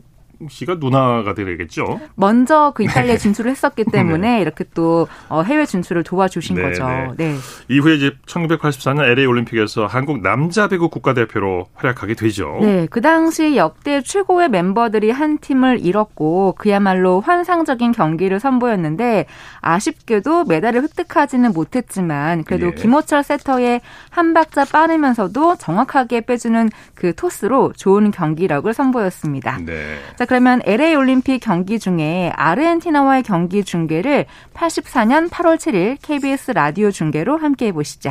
씨가 0.50 0.76
누나가 0.80 1.34
되겠죠. 1.34 2.00
먼저 2.16 2.72
그 2.76 2.84
이탈리아 2.84 3.18
진출을 3.18 3.52
했었기 3.52 3.86
때문에 3.86 4.42
이렇게 4.42 4.66
또 4.74 5.08
어, 5.30 5.42
해외 5.42 5.66
진출을 5.66 6.04
도와주신 6.04 6.56
네, 6.56 6.62
거죠. 6.62 6.88
네. 7.18 7.34
네. 7.34 7.36
이후에 7.70 7.96
이제 7.96 8.12
1984년 8.26 9.04
LA 9.04 9.26
올림픽에서 9.26 9.86
한국 9.86 10.22
남자 10.22 10.68
배구 10.68 10.90
국가대표로 10.90 11.68
활약하게 11.74 12.16
되죠. 12.16 12.60
네, 12.62 12.88
그 12.90 13.02
당시 13.02 13.56
역대 13.56 14.02
최고의 14.02 14.50
멤버들이 14.50 15.12
한 15.12 15.38
팀을 15.40 15.86
잃었고 15.86 16.56
그야말로 16.58 17.22
환상적인 17.22 17.92
경기를 17.92 18.40
선보였는데 18.40 19.26
아쉽게도 19.62 20.46
메달을 20.46 20.84
획득하지는 20.84 21.52
못했지만 21.54 22.44
그래도 22.44 22.68
예. 22.68 22.72
김호철 22.72 23.24
세터의 23.24 23.82
한 24.10 24.34
박자 24.34 24.66
빠르면서도 24.66 25.58
정확하게 25.58 26.22
빼주는 26.22 26.70
그 26.94 27.14
토스로 27.16 27.74
좋은 27.76 28.12
경기력을 28.12 28.72
선보였습니다. 28.74 29.60
네. 29.66 29.98
자, 30.16 30.26
그러면 30.28 30.62
LA 30.66 30.96
올림픽 30.96 31.40
경기 31.40 31.80
중에 31.80 32.34
아르헨티나와의 32.36 33.24
경기 33.24 33.64
중계를 33.64 34.26
84년 34.54 35.30
8월 35.30 35.56
7일 35.56 35.98
KBS 36.02 36.52
라디오 36.52 36.92
중계로 36.92 37.38
함께 37.38 37.68
해 37.68 37.72
보시죠. 37.72 38.10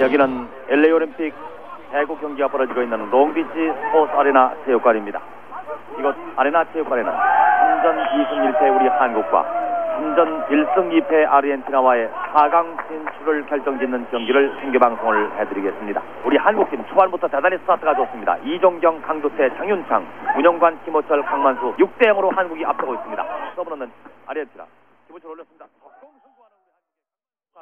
여기는 0.00 0.48
LA 0.68 0.90
올림픽 0.90 1.32
배구 1.92 2.18
경기가 2.18 2.48
벌어지고 2.48 2.82
있는 2.82 3.08
롱비치 3.08 3.48
스포츠 3.54 4.12
아레나 4.16 4.52
체육관입니다. 4.66 5.41
이곳 5.98 6.14
아레나 6.36 6.64
체육관에는 6.72 7.12
3전 7.12 8.08
2승 8.10 8.58
1패 8.58 8.76
우리 8.76 8.88
한국과 8.88 9.62
3전 9.98 10.48
1승 10.48 11.06
2패 11.06 11.30
아르헨티나와의 11.30 12.08
4강 12.34 12.88
진출을 12.88 13.46
결정짓는 13.46 14.08
경기를 14.10 14.52
생계방송을 14.60 15.38
해드리겠습니다. 15.38 16.02
우리 16.24 16.36
한국팀 16.36 16.84
초반부터 16.86 17.28
대단히 17.28 17.58
스타트가 17.58 17.94
좋습니다. 17.94 18.36
이종경, 18.38 19.02
강두태, 19.02 19.56
장윤창, 19.56 20.06
문영관, 20.34 20.82
김호철, 20.84 21.22
강만수 21.22 21.74
6대 21.78 22.06
0으로 22.08 22.34
한국이 22.34 22.64
앞서고 22.64 22.94
있습니다. 22.94 23.24
서브는 23.56 23.90
아르헨티나. 24.26 24.64
김호철 25.06 25.30
올렸습니다. 25.32 25.66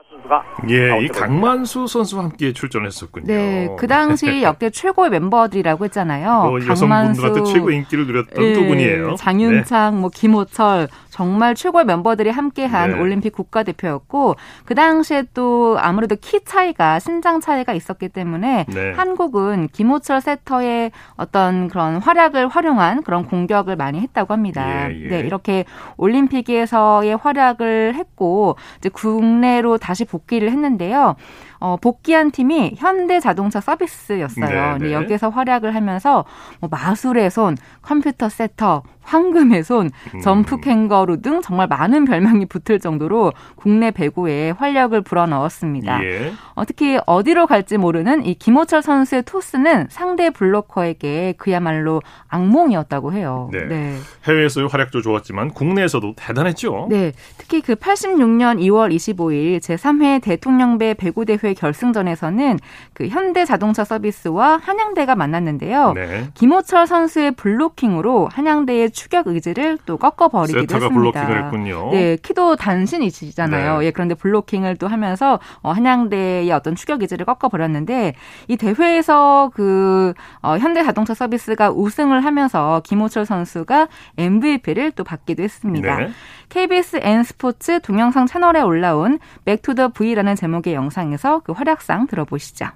선수가 0.08 0.44
예, 0.70 1.04
이 1.04 1.08
강만수 1.08 1.86
선수와 1.86 2.24
함께 2.24 2.52
출전했었군요. 2.52 3.26
네, 3.26 3.68
그 3.78 3.86
당시 3.86 4.26
역대 4.42 4.70
최고의 4.70 5.10
멤버들이라고 5.10 5.84
했잖아요. 5.84 6.42
뭐 6.44 6.66
여성분들한테 6.66 7.44
최고 7.44 7.70
인기를 7.70 8.06
누렸던 8.06 8.42
예, 8.42 8.52
두 8.54 8.66
분이에요. 8.66 9.10
네. 9.10 9.16
장윤창, 9.16 10.00
뭐 10.00 10.10
김호철 10.12 10.88
정말 11.20 11.54
최고의 11.54 11.84
멤버들이 11.84 12.30
함께한 12.30 12.92
네. 12.92 12.98
올림픽 12.98 13.34
국가대표였고 13.34 14.36
그 14.64 14.74
당시에 14.74 15.24
또 15.34 15.76
아무래도 15.78 16.16
키 16.18 16.42
차이가 16.42 16.98
신장 16.98 17.42
차이가 17.42 17.74
있었기 17.74 18.08
때문에 18.08 18.64
네. 18.66 18.92
한국은 18.92 19.68
김호철 19.70 20.22
세터의 20.22 20.92
어떤 21.16 21.68
그런 21.68 21.96
활약을 21.98 22.48
활용한 22.48 23.02
그런 23.02 23.26
공격을 23.26 23.76
많이 23.76 24.00
했다고 24.00 24.32
합니다. 24.32 24.90
예, 24.90 24.98
예. 24.98 25.08
네, 25.08 25.20
이렇게 25.20 25.66
올림픽에서의 25.98 27.14
활약을 27.16 27.96
했고 27.96 28.56
이제 28.78 28.88
국내로 28.88 29.76
다시 29.76 30.06
복귀를 30.06 30.50
했는데요. 30.50 31.16
어, 31.60 31.76
복귀한 31.76 32.30
팀이 32.30 32.76
현대자동차 32.78 33.60
서비스였어요. 33.60 34.46
네, 34.46 34.70
근데 34.72 34.86
네. 34.86 34.92
여기에서 34.92 35.28
활약을 35.28 35.74
하면서 35.74 36.24
뭐 36.60 36.68
마술의 36.70 37.30
손, 37.30 37.56
컴퓨터 37.82 38.28
세터, 38.28 38.82
황금의 39.02 39.64
손, 39.64 39.90
음. 40.14 40.20
점프 40.20 40.58
캥거루 40.60 41.10
히어로 41.10 41.20
등 41.20 41.42
정말 41.42 41.66
많은 41.66 42.04
별명이 42.04 42.46
붙을 42.46 42.78
정도로 42.78 43.32
국내 43.56 43.90
배구에 43.90 44.50
활력을 44.52 45.02
불어넣었습니다. 45.02 46.04
예. 46.04 46.32
어, 46.54 46.64
특히 46.64 46.98
어디로 47.06 47.46
갈지 47.46 47.76
모르는 47.76 48.24
이 48.24 48.34
김호철 48.34 48.82
선수의 48.82 49.24
토스는 49.24 49.88
상대 49.90 50.30
블로커에게 50.30 51.34
그야말로 51.36 52.00
악몽이었다고 52.28 53.12
해요. 53.12 53.50
네. 53.52 53.64
네. 53.64 53.96
해외에서의 54.26 54.68
활약도 54.68 55.02
좋았지만 55.02 55.50
국내에서도 55.50 56.14
대단했죠. 56.16 56.86
네. 56.90 57.12
특히 57.38 57.60
그 57.60 57.74
86년 57.74 58.60
2월 58.60 58.94
25일 58.94 59.58
제3회 59.58 60.22
대통령배 60.22 60.94
배구대회 60.94 61.49
결승전에서는 61.54 62.58
그 62.92 63.08
현대자동차 63.08 63.84
서비스와 63.84 64.60
한양대가 64.62 65.14
만났는데요. 65.14 65.92
네. 65.94 66.28
김호철 66.34 66.86
선수의 66.86 67.32
블로킹으로 67.32 68.28
한양대의 68.32 68.90
추격 68.90 69.26
의지를 69.26 69.78
또 69.86 69.96
꺾어버리기도 69.96 70.60
세타가 70.60 70.86
했습니다. 70.86 71.20
블로킹을 71.20 71.44
했군요. 71.44 71.90
네, 71.92 72.16
키도 72.22 72.56
단신이시잖아요. 72.56 73.78
네. 73.78 73.86
예, 73.86 73.90
그런데 73.90 74.14
블로킹을 74.14 74.76
또 74.76 74.88
하면서 74.88 75.38
어, 75.62 75.72
한양대의 75.72 76.50
어떤 76.52 76.74
추격 76.74 77.02
의지를 77.02 77.26
꺾어버렸는데 77.26 78.14
이 78.48 78.56
대회에서 78.56 79.50
그 79.54 80.14
어, 80.42 80.56
현대자동차 80.58 81.14
서비스가 81.14 81.70
우승을 81.70 82.24
하면서 82.24 82.80
김호철 82.84 83.26
선수가 83.26 83.88
MVP를 84.18 84.92
또 84.92 85.04
받기도 85.04 85.42
했습니다. 85.42 85.96
네. 85.96 86.10
KBS 86.50 86.98
N 87.00 87.22
스포츠 87.22 87.80
동영상 87.80 88.26
채널에 88.26 88.60
올라온 88.60 89.20
Back 89.44 89.65
to 89.65 89.75
the 89.75 89.90
V라는 89.90 90.34
제목의 90.34 90.74
영상에서 90.74 91.42
그 91.44 91.52
활약상 91.52 92.08
들어보시죠. 92.08 92.66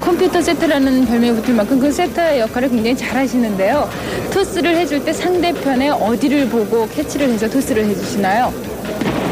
컴퓨터 0.00 0.42
세터라는 0.42 1.06
별명이 1.06 1.40
붙을 1.40 1.54
만큼 1.54 1.78
그 1.78 1.90
세터의 1.90 2.40
역할을 2.40 2.68
굉장히 2.68 2.96
잘 2.96 3.16
하시는데요. 3.16 3.88
토스를 4.32 4.76
해줄 4.76 5.04
때 5.04 5.12
상대편의 5.12 5.90
어디를 5.90 6.48
보고 6.48 6.88
캐치를 6.88 7.28
해서 7.28 7.48
토스를 7.48 7.84
해주시나요? 7.84 8.52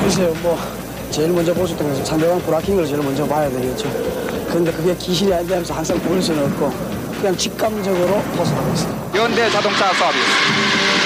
글쎄요, 0.02 0.32
뭐 0.40 0.56
제일 1.10 1.32
먼저 1.32 1.52
보셨던 1.52 1.88
것은 1.88 2.04
상대방 2.04 2.40
브라킹 2.42 2.78
을 2.78 2.86
제일 2.86 3.02
먼저 3.02 3.26
봐야 3.26 3.50
되겠죠. 3.50 3.90
그런데 4.48 4.70
그게 4.70 4.94
기신이 4.94 5.34
안 5.34 5.44
되면서 5.46 5.74
항상 5.74 5.98
볼 5.98 6.22
수는 6.22 6.44
없고 6.44 6.70
그냥 7.18 7.36
직감적으로 7.36 8.22
토스하고 8.36 8.72
있어요. 8.72 9.10
현대 9.14 9.50
자동차 9.50 9.92
서비스. 9.92 11.03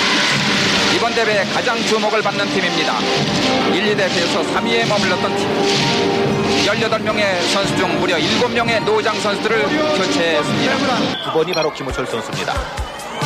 이번 0.94 1.14
대회에 1.14 1.44
가장 1.44 1.76
주목을 1.84 2.22
받는 2.22 2.46
팀입니다. 2.48 2.98
1, 3.72 3.96
2대회에서 3.96 4.54
3위에 4.54 4.88
머물렀던 4.88 5.36
팀. 5.36 5.48
18명의 6.66 7.40
선수 7.52 7.76
중 7.76 7.98
무려 8.00 8.16
7명의 8.16 8.82
노장 8.84 9.18
선수들을 9.20 9.62
교체했습니다. 9.96 11.32
9번이 11.32 11.54
바로 11.54 11.72
김호철 11.72 12.06
선수입니다. 12.06 12.54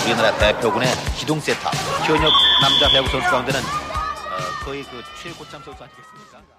우리나라 0.05 0.37
대표군의 0.39 0.89
기동 1.17 1.41
세터, 1.41 1.71
현역 2.05 2.33
남자 2.61 2.89
배구 2.93 3.09
선수 3.09 3.29
가운데는 3.31 3.61
어, 3.61 4.65
거의 4.65 4.83
그 4.83 5.03
최고참 5.23 5.63
선수 5.63 5.83
아니겠습니까? 5.83 6.52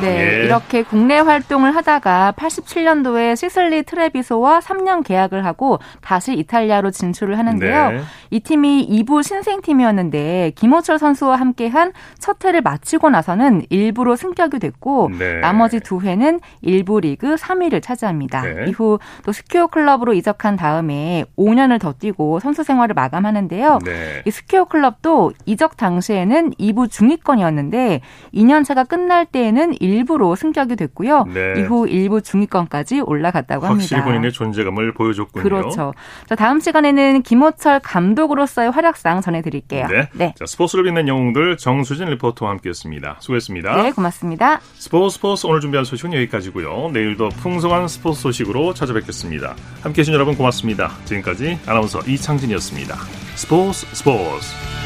네, 0.00 0.40
예. 0.40 0.44
이렇게 0.44 0.82
국내 0.82 1.18
활동을 1.18 1.74
하다가 1.76 2.34
87년도에 2.36 3.36
시슬리 3.36 3.82
트레비소와 3.82 4.60
3년 4.60 5.04
계약을 5.04 5.44
하고 5.44 5.78
다시 6.00 6.34
이탈리아로 6.34 6.90
진출을 6.90 7.38
하는데요. 7.38 7.90
네. 7.90 8.00
이 8.30 8.40
팀이 8.40 8.88
2부 8.88 9.22
신생팀이었는데 9.22 10.52
김호철 10.56 10.98
선수와 10.98 11.36
함께한 11.36 11.92
첫 12.18 12.44
회를 12.44 12.62
마치고 12.62 13.10
나서는 13.10 13.62
일부로 13.68 14.16
승격이 14.16 14.58
됐고 14.58 15.10
네. 15.18 15.40
나머지 15.40 15.80
두 15.80 16.00
회는 16.00 16.40
일부 16.60 17.00
리그 17.00 17.34
3위를 17.34 17.82
차지합니다. 17.82 18.42
네. 18.42 18.64
이후 18.68 18.98
또 19.24 19.32
스키오 19.32 19.66
클럽으로 19.66 20.14
이적한 20.14 20.56
다음에 20.56 21.24
5년을 21.36 21.80
더 21.80 21.92
뛰고 21.92 22.40
선수 22.40 22.62
생활을 22.62 22.94
마감하는데요. 22.94 23.80
네. 23.84 24.22
이 24.24 24.30
스키오 24.30 24.64
클럽도 24.64 25.32
이적 25.46 25.76
당시에는 25.76 26.52
2부 26.52 26.90
중위권이었는데 26.90 28.00
2년 28.34 28.64
차가 28.64 28.84
끝날 28.84 29.26
때에는 29.26 29.71
1부로 29.80 30.34
승격이 30.34 30.76
됐고요. 30.76 31.24
네. 31.24 31.54
이후 31.58 31.86
1부 31.88 32.20
중위권까지 32.20 33.00
올라갔다고 33.00 33.66
합니다. 33.66 33.82
확실히 33.82 34.02
본인의 34.02 34.32
존재감을 34.32 34.94
보여줬군요. 34.94 35.42
그렇죠. 35.42 35.94
자, 36.28 36.34
다음 36.34 36.60
시간에는 36.60 37.22
김호철 37.22 37.80
감독으로서의 37.80 38.70
활약상 38.70 39.20
전해드릴게요. 39.20 39.86
네. 39.88 40.08
네. 40.12 40.34
자, 40.38 40.46
스포츠를 40.46 40.84
빛낸 40.84 41.08
영웅들 41.08 41.56
정수진 41.56 42.08
리포터와 42.08 42.52
함께했습니다. 42.52 43.16
수고했습니다. 43.20 43.82
네, 43.82 43.92
고맙습니다. 43.92 44.60
스포츠 44.74 45.16
스포츠 45.16 45.46
오늘 45.46 45.60
준비한 45.60 45.84
소식은 45.84 46.12
여기까지고요. 46.14 46.90
내일도 46.92 47.28
풍성한 47.28 47.88
스포츠 47.88 48.20
소식으로 48.22 48.74
찾아뵙겠습니다. 48.74 49.54
함께해 49.82 50.02
주신 50.02 50.14
여러분 50.14 50.36
고맙습니다. 50.36 50.90
지금까지 51.04 51.58
아나운서 51.66 52.00
이창진이었습니다. 52.00 52.96
스포츠 53.36 53.86
스포츠 53.94 54.81